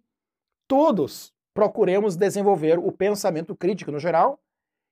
todos 0.68 1.34
procuremos 1.52 2.16
desenvolver 2.16 2.78
o 2.78 2.92
pensamento 2.92 3.56
crítico 3.56 3.92
no 3.92 3.98
geral 3.98 4.40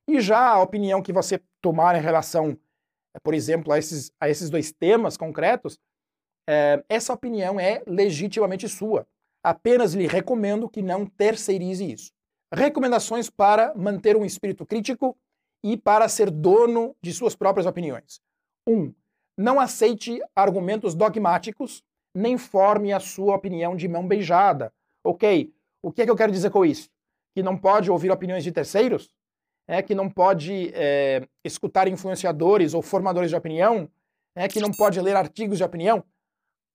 e 0.10 0.20
já 0.20 0.50
a 0.50 0.60
opinião 0.60 1.00
que 1.00 1.14
você 1.14 1.40
tomar 1.62 1.96
em 1.96 2.02
relação, 2.02 2.58
por 3.22 3.36
exemplo, 3.36 3.72
a 3.72 3.78
esses, 3.78 4.12
a 4.20 4.28
esses 4.28 4.50
dois 4.50 4.72
temas 4.72 5.16
concretos, 5.16 5.78
é, 6.50 6.84
essa 6.90 7.14
opinião 7.14 7.60
é 7.60 7.84
legitimamente 7.86 8.68
sua. 8.68 9.08
Apenas 9.44 9.94
lhe 9.94 10.08
recomendo 10.08 10.68
que 10.68 10.82
não 10.82 11.06
terceirize 11.06 11.92
isso. 11.92 12.12
Recomendações 12.52 13.30
para 13.30 13.76
manter 13.76 14.18
um 14.18 14.26
espírito 14.26 14.66
crítico 14.66 15.16
e 15.64 15.76
para 15.76 16.08
ser 16.08 16.30
dono 16.30 16.96
de 17.02 17.14
suas 17.14 17.36
próprias 17.36 17.66
opiniões. 17.66 18.22
1. 18.68 18.74
Um, 18.74 18.94
não 19.38 19.60
aceite 19.60 20.20
argumentos 20.36 20.96
dogmáticos, 20.96 21.84
nem 22.14 22.38
forme 22.38 22.92
a 22.92 23.00
sua 23.00 23.36
opinião 23.36 23.76
de 23.76 23.88
mão 23.88 24.08
beijada. 24.08 24.74
Ok, 25.04 25.54
o 25.82 25.92
que 25.92 26.02
é 26.02 26.06
que 26.06 26.12
eu 26.12 26.16
quero 26.16 26.32
dizer 26.32 26.50
com 26.50 26.66
isso? 26.66 26.90
Que 27.36 27.44
não 27.44 27.56
pode 27.56 27.92
ouvir 27.92 28.10
opiniões 28.12 28.44
de 28.44 28.52
terceiros? 28.52 29.14
É, 29.68 29.82
que 29.82 29.94
não 29.94 30.10
pode 30.10 30.72
é, 30.74 31.28
escutar 31.44 31.88
influenciadores 31.88 32.74
ou 32.74 32.82
formadores 32.82 33.30
de 33.30 33.36
opinião? 33.36 33.90
É, 34.36 34.48
que 34.48 34.60
não 34.60 34.72
pode 34.72 35.00
ler 35.00 35.16
artigos 35.16 35.58
de 35.58 35.64
opinião? 35.64 36.04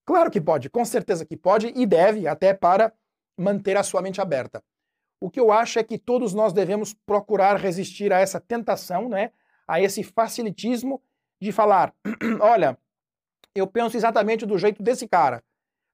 Claro 0.05 0.31
que 0.31 0.41
pode, 0.41 0.69
com 0.69 0.85
certeza 0.85 1.25
que 1.25 1.37
pode 1.37 1.73
e 1.75 1.87
deve, 1.87 2.27
até 2.27 2.53
para 2.53 2.93
manter 3.39 3.77
a 3.77 3.83
sua 3.83 4.03
mente 4.03 4.21
aberta. 4.21 4.62
O 5.23 5.31
que 5.31 5.38
eu 5.38 5.52
acho 5.52 5.79
é 5.79 5.85
que 5.85 5.97
todos 5.97 6.35
nós 6.35 6.52
devemos 6.52 6.93
procurar 6.93 7.55
resistir 7.55 8.12
a 8.12 8.19
essa 8.19 8.41
tentação, 8.41 9.09
né, 9.09 9.31
a 9.69 9.81
esse 9.81 10.02
facilitismo 10.02 11.00
de 11.41 11.52
falar: 11.52 11.95
olha, 12.43 12.76
eu 13.55 13.64
penso 13.69 13.97
exatamente 13.97 14.45
do 14.45 14.59
jeito 14.59 14.83
desse 14.83 15.07
cara. 15.07 15.41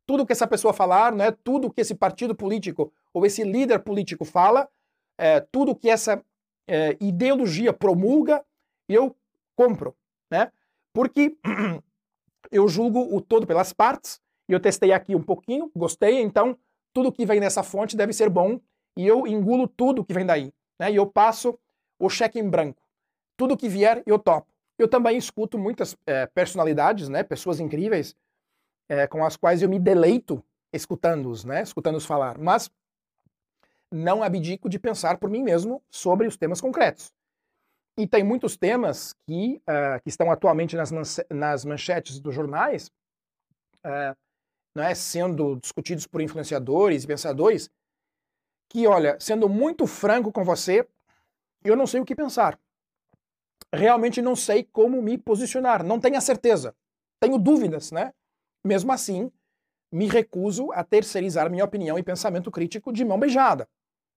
Tudo 0.06 0.24
que 0.24 0.32
essa 0.32 0.46
pessoa 0.46 0.72
falar, 0.72 1.14
né, 1.14 1.30
tudo 1.44 1.70
que 1.70 1.82
esse 1.82 1.94
partido 1.94 2.34
político 2.34 2.90
ou 3.12 3.26
esse 3.26 3.44
líder 3.44 3.80
político 3.80 4.24
fala, 4.24 4.66
é, 5.18 5.40
tudo 5.40 5.76
que 5.76 5.90
essa 5.90 6.24
é, 6.66 6.96
ideologia 6.98 7.70
promulga, 7.70 8.42
eu 8.88 9.14
compro, 9.54 9.94
né? 10.30 10.50
Porque 10.90 11.36
eu 12.50 12.66
julgo 12.66 13.14
o 13.14 13.20
todo 13.20 13.46
pelas 13.46 13.74
partes, 13.74 14.22
e 14.48 14.54
eu 14.54 14.60
testei 14.60 14.90
aqui 14.90 15.14
um 15.14 15.22
pouquinho, 15.22 15.70
gostei, 15.76 16.22
então 16.22 16.56
tudo 16.94 17.12
que 17.12 17.26
vem 17.26 17.40
nessa 17.40 17.62
fonte 17.62 17.94
deve 17.94 18.14
ser 18.14 18.30
bom, 18.30 18.58
e 18.98 19.06
eu 19.06 19.28
engulo 19.28 19.68
tudo 19.68 20.04
que 20.04 20.12
vem 20.12 20.26
daí, 20.26 20.52
né? 20.76 20.90
E 20.90 20.96
eu 20.96 21.06
passo 21.06 21.56
o 22.00 22.10
cheque 22.10 22.40
em 22.40 22.50
branco. 22.50 22.82
Tudo 23.36 23.56
que 23.56 23.68
vier, 23.68 24.02
eu 24.04 24.18
topo. 24.18 24.48
Eu 24.76 24.88
também 24.88 25.16
escuto 25.16 25.56
muitas 25.56 25.96
é, 26.04 26.26
personalidades, 26.26 27.08
né? 27.08 27.22
Pessoas 27.22 27.60
incríveis, 27.60 28.16
é, 28.88 29.06
com 29.06 29.24
as 29.24 29.36
quais 29.36 29.62
eu 29.62 29.68
me 29.68 29.78
deleito 29.78 30.44
escutando-os, 30.72 31.44
né? 31.44 31.62
Escutando-os 31.62 32.04
falar. 32.04 32.38
Mas 32.38 32.68
não 33.88 34.20
abdico 34.20 34.68
de 34.68 34.80
pensar 34.80 35.16
por 35.18 35.30
mim 35.30 35.44
mesmo 35.44 35.80
sobre 35.88 36.26
os 36.26 36.36
temas 36.36 36.60
concretos. 36.60 37.12
E 37.96 38.04
tem 38.04 38.24
muitos 38.24 38.56
temas 38.56 39.14
que, 39.26 39.62
uh, 39.62 40.02
que 40.02 40.08
estão 40.08 40.28
atualmente 40.30 40.74
nas, 40.74 40.90
nas 41.30 41.64
manchetes 41.64 42.18
dos 42.18 42.34
jornais, 42.34 42.90
uh, 43.86 44.16
não 44.74 44.82
é, 44.82 44.94
sendo 44.94 45.56
discutidos 45.56 46.06
por 46.06 46.20
influenciadores 46.20 47.04
e 47.04 47.06
pensadores, 47.06 47.70
que, 48.68 48.86
olha, 48.86 49.16
sendo 49.18 49.48
muito 49.48 49.86
franco 49.86 50.30
com 50.30 50.44
você, 50.44 50.86
eu 51.64 51.76
não 51.76 51.86
sei 51.86 52.00
o 52.00 52.04
que 52.04 52.14
pensar. 52.14 52.58
Realmente 53.72 54.22
não 54.22 54.36
sei 54.36 54.64
como 54.64 55.02
me 55.02 55.18
posicionar, 55.18 55.84
não 55.84 56.00
tenho 56.00 56.16
a 56.16 56.20
certeza. 56.20 56.74
Tenho 57.20 57.38
dúvidas, 57.38 57.90
né? 57.90 58.12
Mesmo 58.64 58.92
assim, 58.92 59.30
me 59.92 60.06
recuso 60.06 60.70
a 60.72 60.84
terceirizar 60.84 61.50
minha 61.50 61.64
opinião 61.64 61.98
e 61.98 62.02
pensamento 62.02 62.50
crítico 62.50 62.92
de 62.92 63.04
mão 63.04 63.18
beijada 63.18 63.68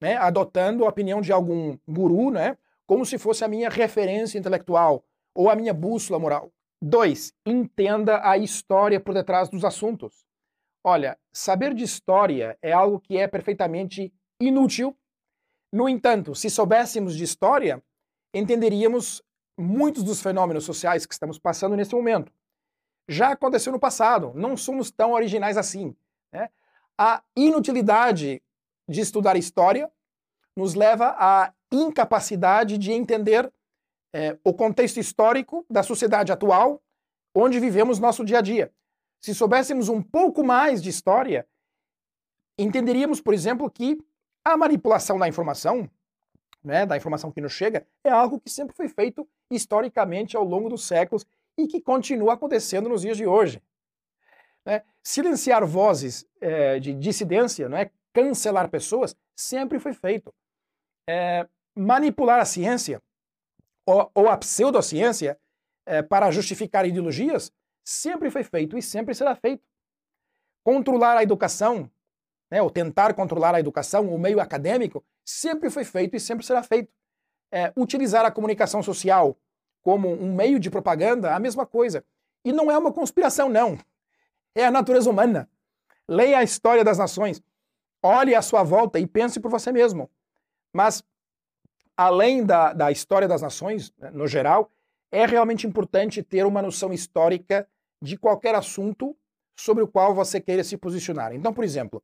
né, 0.01 0.17
adotando 0.17 0.83
a 0.83 0.89
opinião 0.89 1.21
de 1.21 1.31
algum 1.31 1.77
guru, 1.87 2.31
né, 2.31 2.57
como 2.87 3.05
se 3.05 3.17
fosse 3.19 3.45
a 3.45 3.47
minha 3.47 3.69
referência 3.69 4.39
intelectual 4.39 5.05
ou 5.35 5.49
a 5.49 5.55
minha 5.55 5.73
bússola 5.73 6.19
moral. 6.19 6.51
Dois, 6.81 7.31
entenda 7.45 8.27
a 8.27 8.37
história 8.37 8.99
por 8.99 9.13
detrás 9.13 9.47
dos 9.47 9.63
assuntos. 9.63 10.25
Olha, 10.83 11.15
saber 11.31 11.75
de 11.75 11.83
história 11.83 12.57
é 12.59 12.71
algo 12.71 12.99
que 12.99 13.15
é 13.15 13.27
perfeitamente 13.27 14.11
inútil. 14.41 14.97
No 15.71 15.87
entanto, 15.87 16.35
se 16.35 16.49
soubéssemos 16.49 17.15
de 17.15 17.23
história, 17.23 17.81
entenderíamos 18.33 19.23
muitos 19.57 20.03
dos 20.03 20.21
fenômenos 20.21 20.63
sociais 20.63 21.05
que 21.05 21.13
estamos 21.13 21.39
passando 21.39 21.75
nesse 21.75 21.93
momento. 21.93 22.33
Já 23.07 23.31
aconteceu 23.31 23.71
no 23.71 23.79
passado, 23.79 24.33
não 24.35 24.57
somos 24.57 24.91
tão 24.91 25.11
originais 25.11 25.57
assim. 25.57 25.95
Né? 26.31 26.49
A 26.97 27.23
inutilidade 27.35 28.41
de 28.87 29.01
estudar 29.01 29.37
história 29.37 29.91
nos 30.55 30.73
leva 30.73 31.15
à 31.17 31.53
incapacidade 31.71 32.77
de 32.77 32.91
entender 32.91 33.51
é, 34.13 34.37
o 34.43 34.53
contexto 34.53 34.99
histórico 34.99 35.65
da 35.69 35.83
sociedade 35.83 36.31
atual, 36.31 36.81
onde 37.33 37.59
vivemos 37.59 37.99
nosso 37.99 38.25
dia 38.25 38.39
a 38.39 38.41
dia. 38.41 38.73
Se 39.21 39.33
soubéssemos 39.33 39.87
um 39.87 40.01
pouco 40.01 40.43
mais 40.43 40.81
de 40.81 40.89
história, 40.89 41.47
entenderíamos, 42.57 43.21
por 43.21 43.33
exemplo, 43.33 43.69
que 43.69 43.97
a 44.43 44.57
manipulação 44.57 45.17
da 45.17 45.27
informação, 45.27 45.89
né, 46.63 46.85
da 46.85 46.97
informação 46.97 47.31
que 47.31 47.41
nos 47.41 47.51
chega, 47.51 47.85
é 48.03 48.09
algo 48.09 48.39
que 48.39 48.49
sempre 48.49 48.75
foi 48.75 48.87
feito 48.87 49.27
historicamente 49.49 50.35
ao 50.35 50.43
longo 50.43 50.69
dos 50.69 50.85
séculos 50.85 51.25
e 51.57 51.67
que 51.67 51.81
continua 51.81 52.33
acontecendo 52.33 52.89
nos 52.89 53.01
dias 53.01 53.17
de 53.17 53.25
hoje. 53.25 53.61
Né? 54.65 54.83
Silenciar 55.03 55.65
vozes 55.65 56.25
é, 56.39 56.79
de 56.79 56.93
dissidência, 56.93 57.67
não 57.67 57.77
é, 57.77 57.89
cancelar 58.13 58.69
pessoas, 58.69 59.15
sempre 59.35 59.79
foi 59.79 59.93
feito. 59.93 60.33
É, 61.07 61.47
manipular 61.75 62.39
a 62.39 62.45
ciência, 62.45 63.01
ou, 63.85 64.11
ou 64.13 64.27
a 64.29 64.37
pseudociência, 64.37 65.37
é, 65.85 66.01
para 66.01 66.31
justificar 66.31 66.85
ideologias, 66.85 67.51
sempre 67.83 68.29
foi 68.29 68.43
feito 68.43 68.77
e 68.77 68.81
sempre 68.81 69.15
será 69.15 69.35
feito. 69.35 69.63
Controlar 70.63 71.17
a 71.17 71.23
educação, 71.23 71.89
né, 72.51 72.61
ou 72.61 72.69
tentar 72.69 73.13
controlar 73.13 73.55
a 73.55 73.59
educação, 73.59 74.13
o 74.13 74.19
meio 74.19 74.41
acadêmico, 74.41 75.03
sempre 75.23 75.69
foi 75.69 75.85
feito 75.85 76.15
e 76.17 76.19
sempre 76.19 76.45
será 76.45 76.61
feito. 76.61 76.91
É, 77.49 77.71
utilizar 77.75 78.25
a 78.25 78.31
comunicação 78.31 78.83
social 78.83 79.37
como 79.81 80.09
um 80.09 80.35
meio 80.35 80.59
de 80.59 80.69
propaganda, 80.69 81.33
a 81.33 81.39
mesma 81.39 81.65
coisa. 81.65 82.03
E 82.43 82.51
não 82.51 82.69
é 82.69 82.77
uma 82.77 82.91
conspiração, 82.91 83.49
não. 83.49 83.77
É 84.53 84.65
a 84.65 84.71
natureza 84.71 85.09
humana. 85.09 85.49
Leia 86.07 86.39
a 86.39 86.43
história 86.43 86.83
das 86.83 86.97
nações. 86.97 87.41
Olhe 88.03 88.35
à 88.35 88.41
sua 88.41 88.63
volta 88.63 88.99
e 88.99 89.07
pense 89.07 89.39
por 89.39 89.49
você 89.49 89.71
mesmo. 89.71 90.09
Mas, 90.73 91.03
além 91.95 92.43
da, 92.43 92.73
da 92.73 92.91
história 92.91 93.27
das 93.27 93.41
nações, 93.41 93.93
né, 93.97 94.11
no 94.11 94.27
geral, 94.27 94.71
é 95.11 95.25
realmente 95.25 95.67
importante 95.67 96.23
ter 96.23 96.45
uma 96.45 96.61
noção 96.61 96.93
histórica 96.93 97.67
de 98.01 98.17
qualquer 98.17 98.55
assunto 98.55 99.15
sobre 99.55 99.83
o 99.83 99.87
qual 99.87 100.15
você 100.15 100.39
queira 100.39 100.63
se 100.63 100.77
posicionar. 100.77 101.33
Então, 101.33 101.53
por 101.53 101.63
exemplo, 101.63 102.01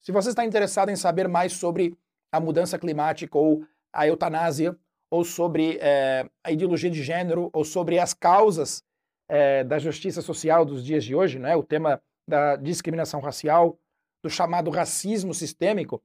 se 0.00 0.12
você 0.12 0.30
está 0.30 0.44
interessado 0.44 0.90
em 0.90 0.96
saber 0.96 1.28
mais 1.28 1.52
sobre 1.52 1.96
a 2.32 2.40
mudança 2.40 2.78
climática 2.78 3.36
ou 3.36 3.64
a 3.92 4.06
eutanásia, 4.06 4.76
ou 5.10 5.24
sobre 5.24 5.78
é, 5.80 6.28
a 6.44 6.52
ideologia 6.52 6.90
de 6.90 7.02
gênero, 7.02 7.50
ou 7.52 7.64
sobre 7.64 7.98
as 7.98 8.14
causas 8.14 8.84
é, 9.28 9.64
da 9.64 9.78
justiça 9.78 10.22
social 10.22 10.64
dos 10.64 10.84
dias 10.84 11.04
de 11.04 11.14
hoje, 11.14 11.38
né? 11.38 11.56
o 11.56 11.62
tema 11.62 12.00
da 12.28 12.56
discriminação 12.56 13.20
racial, 13.20 13.76
do 14.22 14.30
chamado 14.30 14.70
racismo 14.70 15.34
sistêmico, 15.34 16.02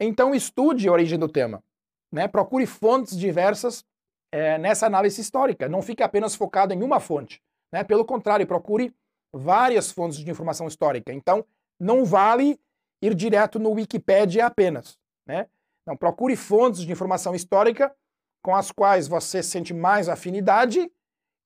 então 0.00 0.34
estude 0.34 0.88
a 0.88 0.92
origem 0.92 1.18
do 1.18 1.28
tema. 1.28 1.62
Né? 2.10 2.26
Procure 2.26 2.66
fontes 2.66 3.16
diversas 3.16 3.84
é, 4.32 4.58
nessa 4.58 4.86
análise 4.86 5.20
histórica. 5.20 5.68
Não 5.68 5.82
fique 5.82 6.02
apenas 6.02 6.34
focado 6.34 6.72
em 6.72 6.82
uma 6.82 6.98
fonte. 6.98 7.42
Né? 7.72 7.84
Pelo 7.84 8.04
contrário, 8.04 8.46
procure 8.46 8.94
várias 9.32 9.90
fontes 9.92 10.18
de 10.18 10.30
informação 10.30 10.66
histórica. 10.66 11.12
Então, 11.12 11.44
não 11.78 12.04
vale 12.04 12.58
ir 13.02 13.14
direto 13.14 13.58
no 13.58 13.72
Wikipedia 13.72 14.46
apenas. 14.46 14.98
Né? 15.26 15.48
Não, 15.86 15.96
procure 15.96 16.36
fontes 16.36 16.82
de 16.82 16.92
informação 16.92 17.34
histórica 17.34 17.94
com 18.42 18.54
as 18.54 18.70
quais 18.70 19.08
você 19.08 19.42
sente 19.42 19.74
mais 19.74 20.08
afinidade 20.08 20.90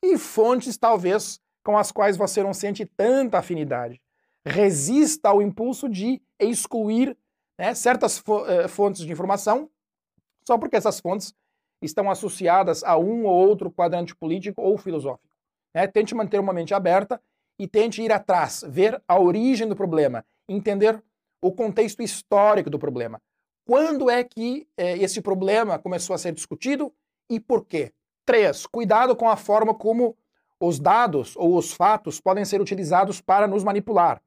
e 0.02 0.16
fontes, 0.18 0.76
talvez, 0.76 1.40
com 1.64 1.76
as 1.76 1.90
quais 1.90 2.16
você 2.16 2.42
não 2.42 2.54
sente 2.54 2.84
tanta 2.84 3.38
afinidade. 3.38 4.00
Resista 4.44 5.30
ao 5.30 5.42
impulso 5.42 5.88
de 5.88 6.22
excluir 6.38 7.16
né, 7.58 7.74
certas 7.74 8.22
eh, 8.46 8.68
fontes 8.68 9.02
de 9.02 9.10
informação 9.10 9.68
só 10.46 10.56
porque 10.56 10.76
essas 10.76 11.00
fontes 11.00 11.34
estão 11.82 12.08
associadas 12.10 12.84
a 12.84 12.96
um 12.96 13.24
ou 13.26 13.34
outro 13.34 13.70
quadrante 13.70 14.14
político 14.14 14.62
ou 14.62 14.78
filosófico. 14.78 15.34
Né? 15.74 15.86
Tente 15.86 16.14
manter 16.14 16.38
uma 16.38 16.52
mente 16.52 16.72
aberta 16.72 17.20
e 17.58 17.66
tente 17.66 18.00
ir 18.02 18.12
atrás, 18.12 18.64
ver 18.66 19.02
a 19.08 19.18
origem 19.18 19.66
do 19.66 19.74
problema, 19.74 20.24
entender 20.48 21.02
o 21.40 21.52
contexto 21.52 22.02
histórico 22.02 22.70
do 22.70 22.78
problema. 22.78 23.20
Quando 23.66 24.08
é 24.08 24.22
que 24.22 24.68
eh, 24.76 24.98
esse 24.98 25.20
problema 25.20 25.78
começou 25.78 26.14
a 26.14 26.18
ser 26.18 26.32
discutido 26.32 26.92
e 27.28 27.40
por 27.40 27.64
quê? 27.64 27.92
Três, 28.24 28.66
cuidado 28.66 29.14
com 29.16 29.28
a 29.28 29.36
forma 29.36 29.74
como 29.74 30.16
os 30.60 30.78
dados 30.78 31.36
ou 31.36 31.56
os 31.56 31.72
fatos 31.72 32.20
podem 32.20 32.44
ser 32.44 32.60
utilizados 32.60 33.20
para 33.20 33.46
nos 33.46 33.62
manipular. 33.62 34.22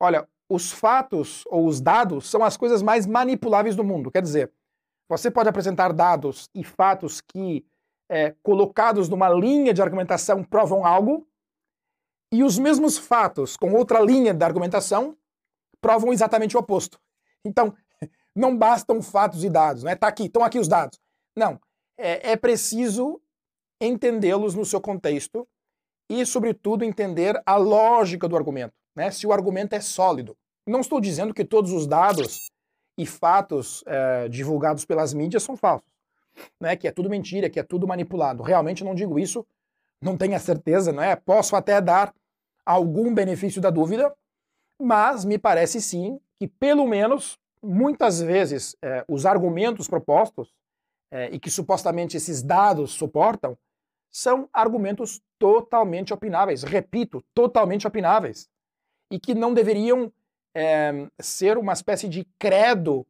Olha, 0.00 0.28
os 0.48 0.72
fatos 0.72 1.44
ou 1.46 1.66
os 1.66 1.80
dados 1.80 2.28
são 2.28 2.44
as 2.44 2.56
coisas 2.56 2.82
mais 2.82 3.06
manipuláveis 3.06 3.76
do 3.76 3.84
mundo. 3.84 4.10
Quer 4.10 4.22
dizer, 4.22 4.52
você 5.08 5.30
pode 5.30 5.48
apresentar 5.48 5.92
dados 5.92 6.48
e 6.54 6.64
fatos 6.64 7.20
que, 7.20 7.64
é, 8.08 8.34
colocados 8.42 9.08
numa 9.08 9.28
linha 9.28 9.72
de 9.72 9.82
argumentação, 9.82 10.42
provam 10.42 10.84
algo, 10.84 11.26
e 12.32 12.42
os 12.42 12.58
mesmos 12.58 12.98
fatos 12.98 13.56
com 13.56 13.72
outra 13.72 14.00
linha 14.00 14.34
de 14.34 14.44
argumentação 14.44 15.16
provam 15.84 16.14
exatamente 16.14 16.56
o 16.56 16.60
oposto. 16.60 16.98
Então, 17.44 17.74
não 18.34 18.56
bastam 18.56 19.02
fatos 19.02 19.44
e 19.44 19.50
dados, 19.50 19.82
né? 19.82 19.94
Tá 19.94 20.08
aqui, 20.08 20.24
estão 20.24 20.42
aqui 20.42 20.58
os 20.58 20.66
dados. 20.66 20.98
Não, 21.36 21.60
é, 21.98 22.32
é 22.32 22.36
preciso 22.36 23.20
entendê-los 23.78 24.54
no 24.54 24.64
seu 24.64 24.80
contexto 24.80 25.46
e, 26.08 26.24
sobretudo, 26.24 26.84
entender 26.84 27.38
a 27.44 27.56
lógica 27.56 28.26
do 28.26 28.34
argumento, 28.34 28.72
né? 28.96 29.10
Se 29.10 29.26
o 29.26 29.32
argumento 29.32 29.74
é 29.74 29.80
sólido. 29.80 30.34
Não 30.66 30.80
estou 30.80 31.02
dizendo 31.02 31.34
que 31.34 31.44
todos 31.44 31.70
os 31.70 31.86
dados 31.86 32.50
e 32.96 33.04
fatos 33.04 33.84
é, 33.86 34.26
divulgados 34.30 34.86
pelas 34.86 35.12
mídias 35.12 35.42
são 35.42 35.54
falsos, 35.54 35.92
né? 36.58 36.76
Que 36.76 36.88
é 36.88 36.92
tudo 36.92 37.10
mentira, 37.10 37.50
que 37.50 37.60
é 37.60 37.62
tudo 37.62 37.86
manipulado. 37.86 38.42
Realmente 38.42 38.82
não 38.82 38.94
digo 38.94 39.18
isso, 39.18 39.46
não 40.00 40.16
tenho 40.16 40.34
a 40.34 40.40
certeza, 40.40 40.92
né? 40.92 41.14
Posso 41.14 41.54
até 41.54 41.78
dar 41.78 42.14
algum 42.64 43.12
benefício 43.12 43.60
da 43.60 43.68
dúvida, 43.68 44.10
mas 44.80 45.24
me 45.24 45.38
parece 45.38 45.80
sim 45.80 46.20
que 46.38 46.48
pelo 46.48 46.86
menos 46.86 47.38
muitas 47.62 48.20
vezes 48.20 48.76
é, 48.82 49.04
os 49.08 49.24
argumentos 49.24 49.88
propostos 49.88 50.52
é, 51.10 51.30
e 51.30 51.38
que 51.38 51.50
supostamente 51.50 52.16
esses 52.16 52.42
dados 52.42 52.92
suportam 52.92 53.56
são 54.10 54.48
argumentos 54.52 55.20
totalmente 55.38 56.12
opináveis, 56.12 56.62
repito, 56.62 57.22
totalmente 57.34 57.86
opináveis, 57.86 58.48
e 59.10 59.18
que 59.18 59.34
não 59.34 59.52
deveriam 59.52 60.12
é, 60.54 61.08
ser 61.20 61.58
uma 61.58 61.72
espécie 61.72 62.08
de 62.08 62.24
credo 62.38 63.06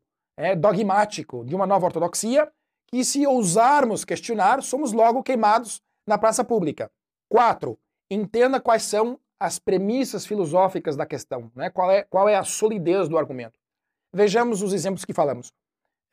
dogmático 0.59 1.45
de 1.45 1.55
uma 1.55 1.67
nova 1.67 1.87
ortodoxia, 1.87 2.51
que 2.89 3.05
se 3.05 3.25
ousarmos 3.25 4.05
questionar, 4.05 4.63
somos 4.63 4.93
logo 4.93 5.23
queimados 5.23 5.81
na 6.07 6.19
praça 6.19 6.43
pública. 6.43 6.91
Quatro, 7.29 7.79
entenda 8.11 8.61
quais 8.61 8.83
são 8.83 9.19
as 9.45 9.59
premissas 9.59 10.25
filosóficas 10.25 10.97
da 10.97 11.05
questão, 11.05 11.53
né? 11.55 11.69
qual, 11.69 11.91
é, 11.91 12.03
qual 12.05 12.27
é 12.27 12.35
a 12.35 12.45
solidez 12.45 13.11
do 13.11 13.19
argumento. 13.19 13.59
Vejamos 14.11 14.63
os 14.63 14.73
exemplos 14.73 15.05
que 15.05 15.13
falamos. 15.13 15.53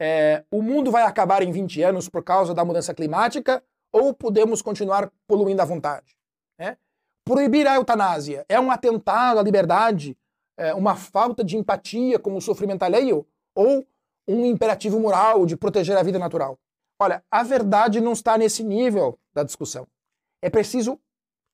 É, 0.01 0.43
o 0.51 0.61
mundo 0.61 0.91
vai 0.91 1.03
acabar 1.03 1.41
em 1.41 1.50
20 1.50 1.81
anos 1.81 2.09
por 2.09 2.23
causa 2.23 2.53
da 2.53 2.65
mudança 2.65 2.93
climática 2.93 3.63
ou 3.89 4.13
podemos 4.13 4.61
continuar 4.61 5.09
poluindo 5.25 5.61
à 5.61 5.65
vontade? 5.65 6.17
Né? 6.59 6.75
Proibir 7.24 7.67
a 7.67 7.75
eutanásia 7.75 8.46
é 8.50 8.59
um 8.59 8.70
atentado 8.70 9.39
à 9.39 9.44
liberdade 9.44 10.17
é, 10.57 10.74
uma 10.74 10.96
falta 10.96 11.41
de 11.41 11.55
empatia 11.55 12.20
com 12.20 12.35
o 12.35 12.41
sofrimento 12.41 12.83
alheio 12.83 13.25
ou 13.55 13.87
um 14.27 14.46
imperativo 14.46 15.00
moral 15.00 15.46
de 15.46 15.55
proteger 15.55 15.96
a 15.96 16.03
vida 16.03 16.20
natural? 16.20 16.59
Olha, 17.00 17.24
a 17.31 17.44
verdade 17.44 18.01
não 18.01 18.11
está 18.11 18.37
nesse 18.37 18.61
nível 18.61 19.17
da 19.33 19.44
discussão. 19.44 19.87
É 20.41 20.50
preciso 20.50 21.00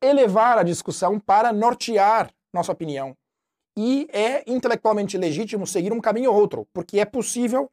elevar 0.02 0.58
a 0.58 0.64
discussão 0.64 1.20
para 1.20 1.52
nortear 1.52 2.32
nossa 2.54 2.72
opinião. 2.72 3.16
E 3.78 4.08
é 4.12 4.44
intelectualmente 4.52 5.18
legítimo 5.18 5.68
seguir 5.68 5.94
um 5.94 6.02
caminho 6.02 6.32
ou 6.32 6.40
outro, 6.40 6.68
porque 6.74 7.00
é 7.00 7.06
possível 7.06 7.70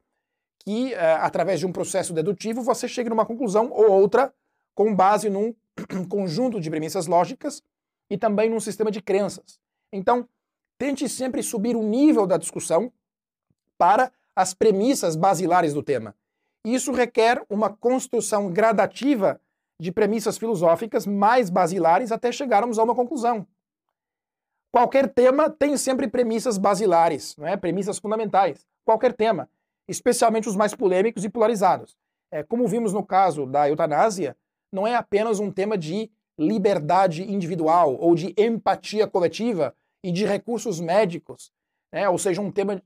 que, 0.59 0.93
é, 0.93 1.13
através 1.13 1.59
de 1.59 1.65
um 1.65 1.71
processo 1.71 2.13
dedutivo, 2.13 2.61
você 2.61 2.87
chegue 2.87 3.09
numa 3.09 3.25
conclusão 3.25 3.71
ou 3.71 3.91
outra 3.91 4.33
com 4.75 4.93
base 4.93 5.29
num 5.29 5.53
conjunto 6.09 6.59
de 6.59 6.69
premissas 6.69 7.07
lógicas 7.07 7.63
e 8.09 8.17
também 8.17 8.49
num 8.49 8.59
sistema 8.59 8.91
de 8.91 9.01
crenças. 9.01 9.59
Então, 9.91 10.27
tente 10.77 11.07
sempre 11.09 11.41
subir 11.41 11.75
o 11.75 11.83
nível 11.83 12.27
da 12.27 12.37
discussão 12.37 12.91
para 13.77 14.11
as 14.35 14.53
premissas 14.53 15.15
basilares 15.15 15.73
do 15.73 15.81
tema. 15.81 16.15
Isso 16.63 16.91
requer 16.91 17.43
uma 17.49 17.69
construção 17.69 18.51
gradativa 18.51 19.39
de 19.79 19.91
premissas 19.91 20.37
filosóficas 20.37 21.05
mais 21.05 21.49
basilares 21.49 22.11
até 22.11 22.31
chegarmos 22.31 22.79
a 22.79 22.83
uma 22.83 22.95
conclusão. 22.95 23.45
Qualquer 24.71 25.07
tema 25.07 25.49
tem 25.49 25.77
sempre 25.77 26.07
premissas 26.07 26.57
basilares, 26.57 27.35
não 27.37 27.47
é? 27.47 27.55
premissas 27.55 27.97
fundamentais. 27.97 28.65
Qualquer 28.83 29.13
tema, 29.13 29.49
especialmente 29.87 30.49
os 30.49 30.55
mais 30.55 30.73
polêmicos 30.73 31.23
e 31.23 31.29
polarizados. 31.29 31.97
É, 32.31 32.43
como 32.43 32.67
vimos 32.67 32.91
no 32.91 33.05
caso 33.05 33.45
da 33.45 33.69
eutanásia, 33.69 34.35
não 34.71 34.85
é 34.85 34.95
apenas 34.95 35.39
um 35.39 35.51
tema 35.51 35.77
de 35.77 36.11
liberdade 36.37 37.23
individual 37.23 37.95
ou 37.95 38.13
de 38.15 38.33
empatia 38.37 39.07
coletiva 39.07 39.73
e 40.03 40.11
de 40.11 40.25
recursos 40.25 40.79
médicos, 40.79 41.51
né? 41.91 42.09
ou 42.09 42.17
seja, 42.17 42.41
um 42.41 42.51
tema 42.51 42.83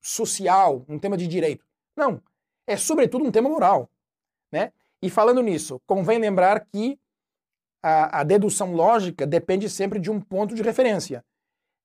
social, 0.00 0.84
um 0.88 0.98
tema 0.98 1.16
de 1.16 1.26
direito. 1.26 1.64
Não, 1.96 2.22
é 2.66 2.76
sobretudo 2.76 3.24
um 3.24 3.32
tema 3.32 3.48
moral. 3.48 3.90
Né? 4.52 4.72
E 5.02 5.10
falando 5.10 5.42
nisso, 5.42 5.80
convém 5.86 6.18
lembrar 6.18 6.66
que 6.66 6.98
a, 7.82 8.20
a 8.20 8.24
dedução 8.24 8.72
lógica 8.72 9.26
depende 9.26 9.68
sempre 9.68 9.98
de 9.98 10.10
um 10.10 10.20
ponto 10.20 10.54
de 10.54 10.62
referência. 10.62 11.24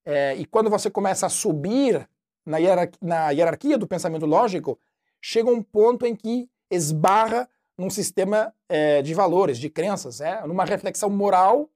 É, 0.06 0.36
e 0.36 0.45
quando 0.45 0.69
você 0.69 0.89
começa 0.89 1.26
a 1.26 1.30
subir 1.30 2.10
na 2.45 2.58
hierarquia, 2.58 3.00
na 3.02 3.30
hierarquia 3.30 3.78
do 3.78 3.88
pensamento 3.88 4.26
lógico, 4.26 4.80
chega 5.21 5.52
um 5.52 5.62
ponto 5.62 6.06
em 6.06 6.15
que 6.15 6.50
esbarra 6.71 7.47
num 7.78 7.89
sistema 7.89 8.54
é, 8.67 9.02
de 9.02 9.13
valores, 9.13 9.58
de 9.58 9.69
crenças, 9.69 10.21
é, 10.21 10.45
numa 10.47 10.65
reflexão 10.65 11.10
moral 11.10 11.69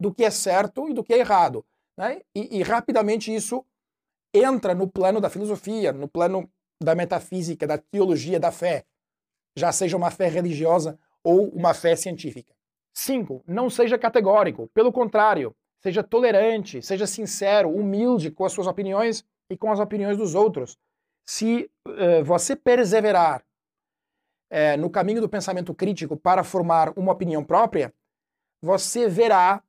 do 0.00 0.12
que 0.12 0.24
é 0.24 0.30
certo 0.30 0.88
e 0.88 0.94
do 0.94 1.02
que 1.02 1.14
é 1.14 1.18
errado. 1.18 1.64
Né? 1.96 2.20
E, 2.34 2.58
e, 2.58 2.62
rapidamente 2.62 3.34
isso 3.34 3.64
entra 4.32 4.74
no 4.74 4.88
plano 4.88 5.20
da 5.20 5.30
filosofia, 5.30 5.92
no 5.92 6.08
plano 6.08 6.50
da 6.82 6.94
metafísica, 6.94 7.66
da 7.66 7.78
teologia, 7.78 8.38
da 8.38 8.50
fé, 8.50 8.84
já 9.56 9.72
seja 9.72 9.96
uma 9.96 10.10
fé 10.10 10.28
religiosa 10.28 10.98
ou 11.22 11.48
uma 11.48 11.72
fé 11.72 11.96
científica. 11.96 12.52
Cinco, 12.92 13.42
não 13.46 13.68
seja 13.68 13.98
categórico. 13.98 14.68
Pelo 14.74 14.92
contrário, 14.92 15.54
seja 15.80 16.02
tolerante, 16.02 16.80
seja 16.80 17.06
sincero, 17.06 17.70
humilde 17.70 18.30
com 18.30 18.44
as 18.44 18.52
suas 18.52 18.66
opiniões 18.66 19.24
e 19.50 19.56
com 19.56 19.70
as 19.70 19.80
opiniões 19.80 20.16
dos 20.16 20.34
outros. 20.34 20.78
Se 21.26 21.70
uh, 21.86 22.22
você 22.24 22.54
perseverar 22.54 23.42
uh, 24.50 24.78
no 24.78 24.90
caminho 24.90 25.20
do 25.20 25.28
pensamento 25.28 25.74
crítico 25.74 26.16
para 26.16 26.44
formar 26.44 26.92
uma 26.96 27.12
opinião 27.12 27.42
própria, 27.42 27.92
você 28.62 29.08
verá 29.08 29.62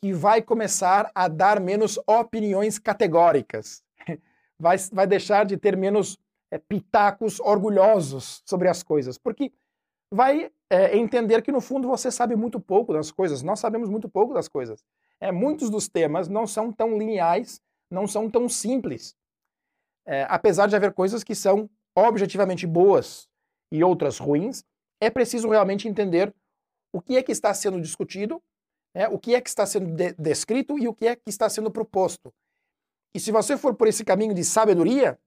que 0.00 0.12
vai 0.12 0.40
começar 0.40 1.10
a 1.14 1.28
dar 1.28 1.60
menos 1.60 1.98
opiniões 2.06 2.78
categóricas. 2.78 3.82
Vai, 4.62 4.76
vai 4.92 5.06
deixar 5.06 5.46
de 5.46 5.56
ter 5.56 5.74
menos 5.74 6.18
é, 6.50 6.58
pitacos 6.58 7.40
orgulhosos 7.40 8.42
sobre 8.46 8.68
as 8.68 8.82
coisas, 8.82 9.16
porque 9.18 9.52
vai 10.12 10.50
é, 10.68 10.96
entender 10.96 11.42
que 11.42 11.52
no 11.52 11.60
fundo 11.60 11.88
você 11.88 12.10
sabe 12.10 12.34
muito 12.36 12.60
pouco 12.60 12.92
das 12.92 13.10
coisas, 13.10 13.42
nós 13.42 13.60
sabemos 13.60 13.88
muito 13.88 14.08
pouco 14.08 14.34
das 14.34 14.48
coisas. 14.48 14.84
É, 15.20 15.30
muitos 15.30 15.70
dos 15.70 15.88
temas 15.88 16.28
não 16.28 16.46
são 16.46 16.72
tão 16.72 16.98
lineais, 16.98 17.60
não 17.90 18.06
são 18.06 18.30
tão 18.30 18.48
simples. 18.48 19.14
É, 20.06 20.26
apesar 20.28 20.66
de 20.66 20.74
haver 20.74 20.92
coisas 20.92 21.22
que 21.22 21.34
são 21.34 21.68
objetivamente 21.94 22.66
boas 22.66 23.28
e 23.70 23.84
outras 23.84 24.18
ruins, 24.18 24.64
é 25.00 25.10
preciso 25.10 25.48
realmente 25.48 25.86
entender 25.86 26.34
o 26.92 27.00
que 27.00 27.16
é 27.16 27.22
que 27.22 27.32
está 27.32 27.54
sendo 27.54 27.80
discutido 27.80 28.42
né, 28.94 29.08
o 29.08 29.18
que 29.18 29.34
é 29.34 29.40
que 29.40 29.48
está 29.48 29.64
sendo 29.66 29.94
de 29.94 30.12
descrito 30.14 30.78
e 30.78 30.88
o 30.88 30.94
que 30.94 31.06
é 31.06 31.16
que 31.16 31.28
está 31.28 31.48
sendo 31.48 31.70
proposto. 31.70 32.32
E 33.14 33.20
se 33.20 33.32
você 33.32 33.56
for 33.56 33.74
por 33.74 33.88
esse 33.88 34.04
caminho 34.04 34.34
de 34.34 34.44
sabedoria, 34.44 35.18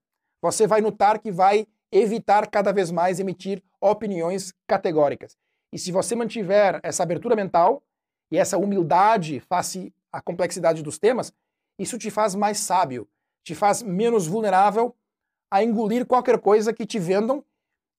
você 0.44 0.68
vai 0.68 0.82
notar 0.82 1.20
que 1.20 1.32
vai 1.32 1.66
evitar 1.90 2.50
cada 2.50 2.74
vez 2.74 2.92
mais 2.92 3.18
emitir 3.18 3.64
opiniões 3.80 4.54
categóricas. 4.68 5.38
E 5.72 5.80
se 5.80 5.90
você 5.90 6.18
mantiver 6.18 6.82
essa 6.84 7.02
abertura 7.02 7.34
mental 7.34 7.82
e 8.30 8.38
essa 8.38 8.58
humildade 8.58 9.40
face 9.40 9.94
à 10.12 10.22
complexidade 10.22 10.84
dos 10.84 11.00
temas, 11.00 11.32
isso 11.80 11.98
te 11.98 12.12
faz 12.12 12.36
mais 12.36 12.58
sábio, 12.58 13.08
te 13.42 13.56
faz 13.56 13.82
menos 13.82 14.28
vulnerável 14.28 14.94
a 15.50 15.64
engolir 15.64 16.06
qualquer 16.06 16.38
coisa 16.40 16.74
que 16.74 16.86
te 16.86 17.00
vendam, 17.00 17.42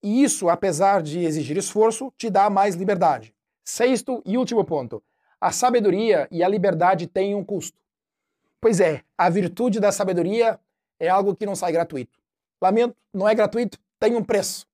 e 0.03 0.23
isso, 0.23 0.51
apesar 0.51 1.03
de 1.03 1.21
exigir 1.21 1.57
esforço, 1.57 2.13
te 2.19 2.29
dá 2.29 2.51
mais 2.51 2.75
liberdade. 2.75 3.35
Sexto 3.65 4.23
e 4.27 4.37
último 4.37 4.67
ponto: 4.67 5.03
a 5.41 5.51
sabedoria 5.51 6.29
e 6.31 6.45
a 6.45 6.49
liberdade 6.49 7.07
têm 7.07 7.35
um 7.35 7.43
custo. 7.43 7.79
Pois 8.61 8.81
é, 8.81 9.03
a 9.17 9.31
virtude 9.31 9.81
da 9.81 9.91
sabedoria 9.91 10.61
é 11.01 11.09
algo 11.09 11.35
que 11.35 11.47
não 11.47 11.57
sai 11.57 11.73
gratuito. 11.73 12.24
Lamento, 12.65 12.97
não 13.13 13.29
é 13.29 13.35
gratuito, 13.35 13.79
tem 14.01 14.17
um 14.17 14.25
preço. 14.25 14.67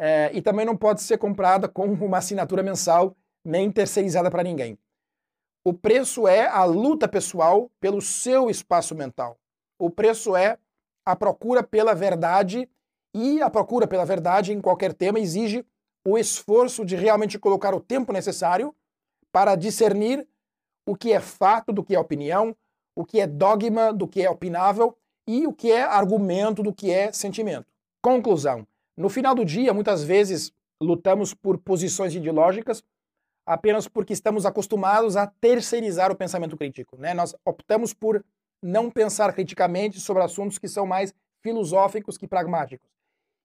É, 0.00 0.30
e 0.32 0.40
também 0.40 0.64
não 0.64 0.74
pode 0.74 1.02
ser 1.02 1.18
comprada 1.18 1.68
com 1.68 1.84
uma 1.84 2.18
assinatura 2.18 2.62
mensal, 2.62 3.14
nem 3.44 3.70
terceirizada 3.70 4.30
para 4.30 4.42
ninguém. 4.42 4.78
O 5.62 5.74
preço 5.74 6.26
é 6.26 6.46
a 6.46 6.64
luta 6.64 7.06
pessoal 7.06 7.70
pelo 7.78 8.00
seu 8.00 8.48
espaço 8.48 8.94
mental. 8.94 9.38
O 9.78 9.90
preço 9.90 10.34
é 10.34 10.56
a 11.04 11.14
procura 11.14 11.62
pela 11.62 11.94
verdade, 11.94 12.66
e 13.14 13.42
a 13.42 13.50
procura 13.50 13.86
pela 13.86 14.06
verdade 14.06 14.54
em 14.54 14.60
qualquer 14.60 14.94
tema 14.94 15.20
exige 15.20 15.66
o 16.06 16.16
esforço 16.16 16.82
de 16.82 16.96
realmente 16.96 17.38
colocar 17.38 17.74
o 17.74 17.80
tempo 17.80 18.10
necessário 18.10 18.74
para 19.30 19.54
discernir 19.54 20.26
o 20.86 20.96
que 20.96 21.12
é 21.12 21.20
fato 21.20 21.74
do 21.74 21.84
que 21.84 21.94
é 21.94 21.98
opinião, 21.98 22.56
o 22.96 23.04
que 23.04 23.20
é 23.20 23.26
dogma 23.26 23.92
do 23.92 24.08
que 24.08 24.22
é 24.22 24.30
opinável 24.30 24.97
e 25.28 25.46
o 25.46 25.52
que 25.52 25.70
é 25.70 25.82
argumento 25.82 26.62
do 26.62 26.72
que 26.72 26.90
é 26.90 27.12
sentimento. 27.12 27.66
Conclusão: 28.00 28.66
no 28.96 29.10
final 29.10 29.34
do 29.34 29.44
dia, 29.44 29.74
muitas 29.74 30.02
vezes 30.02 30.50
lutamos 30.80 31.34
por 31.34 31.58
posições 31.58 32.14
ideológicas 32.14 32.82
apenas 33.44 33.88
porque 33.88 34.12
estamos 34.12 34.44
acostumados 34.44 35.16
a 35.16 35.26
terceirizar 35.26 36.12
o 36.12 36.16
pensamento 36.16 36.54
crítico. 36.54 36.98
Né? 36.98 37.14
Nós 37.14 37.34
optamos 37.46 37.94
por 37.94 38.22
não 38.62 38.90
pensar 38.90 39.32
criticamente 39.32 39.98
sobre 39.98 40.22
assuntos 40.22 40.58
que 40.58 40.68
são 40.68 40.84
mais 40.84 41.14
filosóficos 41.40 42.18
que 42.18 42.28
pragmáticos. 42.28 42.90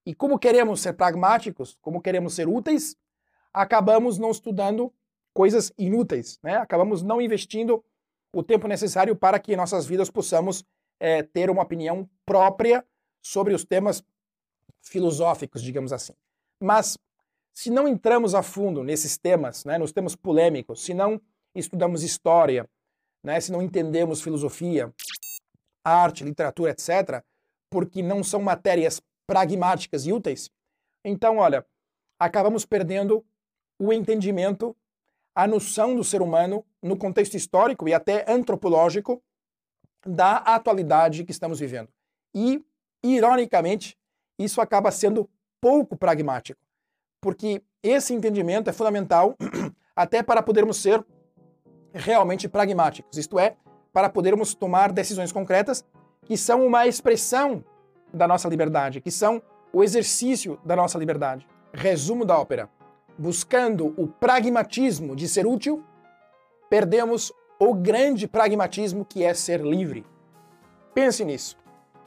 E 0.05 0.13
como 0.13 0.37
queremos 0.37 0.81
ser 0.81 0.93
pragmáticos, 0.93 1.77
como 1.81 2.01
queremos 2.01 2.33
ser 2.33 2.49
úteis, 2.49 2.97
acabamos 3.53 4.17
não 4.17 4.31
estudando 4.31 4.91
coisas 5.33 5.71
inúteis, 5.77 6.37
né? 6.43 6.57
acabamos 6.57 7.01
não 7.01 7.21
investindo 7.21 7.81
o 8.35 8.43
tempo 8.43 8.67
necessário 8.67 9.15
para 9.15 9.39
que 9.39 9.55
nossas 9.55 9.85
vidas 9.85 10.09
possamos 10.09 10.65
é, 10.99 11.23
ter 11.23 11.49
uma 11.49 11.63
opinião 11.63 12.09
própria 12.25 12.85
sobre 13.21 13.53
os 13.53 13.63
temas 13.63 14.03
filosóficos, 14.81 15.61
digamos 15.61 15.93
assim. 15.93 16.13
Mas 16.61 16.97
se 17.53 17.69
não 17.69 17.87
entramos 17.87 18.33
a 18.33 18.41
fundo 18.41 18.83
nesses 18.83 19.17
temas, 19.17 19.63
né, 19.65 19.77
nos 19.77 19.91
temas 19.91 20.15
polêmicos, 20.15 20.83
se 20.83 20.93
não 20.93 21.21
estudamos 21.55 22.03
história, 22.03 22.69
né, 23.23 23.39
se 23.39 23.51
não 23.51 23.61
entendemos 23.61 24.21
filosofia, 24.21 24.93
arte, 25.83 26.23
literatura, 26.23 26.71
etc., 26.71 27.23
porque 27.69 28.01
não 28.01 28.23
são 28.23 28.41
matérias 28.41 29.01
pragmáticas 29.25 30.05
e 30.05 30.13
úteis, 30.13 30.49
então, 31.03 31.37
olha, 31.37 31.65
acabamos 32.17 32.65
perdendo 32.65 33.25
o 33.77 33.91
entendimento, 33.91 34.75
a 35.35 35.45
noção 35.45 35.95
do 35.95 36.03
ser 36.03 36.21
humano 36.21 36.65
no 36.81 36.97
contexto 36.97 37.35
histórico 37.35 37.87
e 37.89 37.93
até 37.93 38.23
antropológico 38.31 39.21
da 40.05 40.37
atualidade 40.37 41.23
que 41.23 41.31
estamos 41.31 41.59
vivendo. 41.59 41.89
E, 42.33 42.63
ironicamente, 43.03 43.97
isso 44.37 44.59
acaba 44.61 44.91
sendo 44.91 45.29
pouco 45.61 45.95
pragmático 45.95 46.63
porque 47.23 47.63
esse 47.81 48.13
entendimento 48.13 48.69
é 48.69 48.73
fundamental 48.73 49.35
até 49.95 50.21
para 50.21 50.43
podermos 50.43 50.75
ser 50.75 51.03
realmente 51.93 52.49
pragmáticos, 52.49 53.17
isto 53.17 53.39
é, 53.39 53.55
para 53.93 54.09
podermos 54.09 54.53
tomar 54.53 54.91
decisões 54.91 55.31
concretas 55.31 55.85
que 56.25 56.35
são 56.35 56.65
uma 56.65 56.85
expressão 56.85 57.63
da 58.13 58.27
nossa 58.27 58.49
liberdade, 58.49 58.99
que 58.99 59.09
são 59.09 59.41
o 59.71 59.83
exercício 59.83 60.59
da 60.65 60.75
nossa 60.75 60.97
liberdade. 60.97 61.47
Resumo 61.73 62.25
da 62.25 62.37
ópera: 62.37 62.69
buscando 63.17 63.93
o 63.97 64.07
pragmatismo 64.07 65.15
de 65.15 65.27
ser 65.27 65.47
útil, 65.47 65.83
perdemos 66.69 67.31
o 67.69 67.73
grande 67.73 68.27
pragmatismo 68.27 69.05
que 69.05 69.23
é 69.23 69.33
ser 69.33 69.61
livre. 69.61 70.05
Pense 70.93 71.23
nisso. 71.23 71.57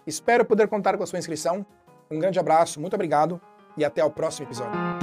Espero 0.06 0.44
poder 0.44 0.68
contar 0.68 0.96
com 0.96 1.02
a 1.02 1.06
sua 1.06 1.18
inscrição. 1.18 1.66
Um 2.10 2.18
grande 2.18 2.38
abraço, 2.38 2.80
muito 2.80 2.94
obrigado 2.94 3.40
e 3.76 3.84
até 3.84 4.04
o 4.04 4.10
próximo 4.10 4.46
episódio. 4.46 4.95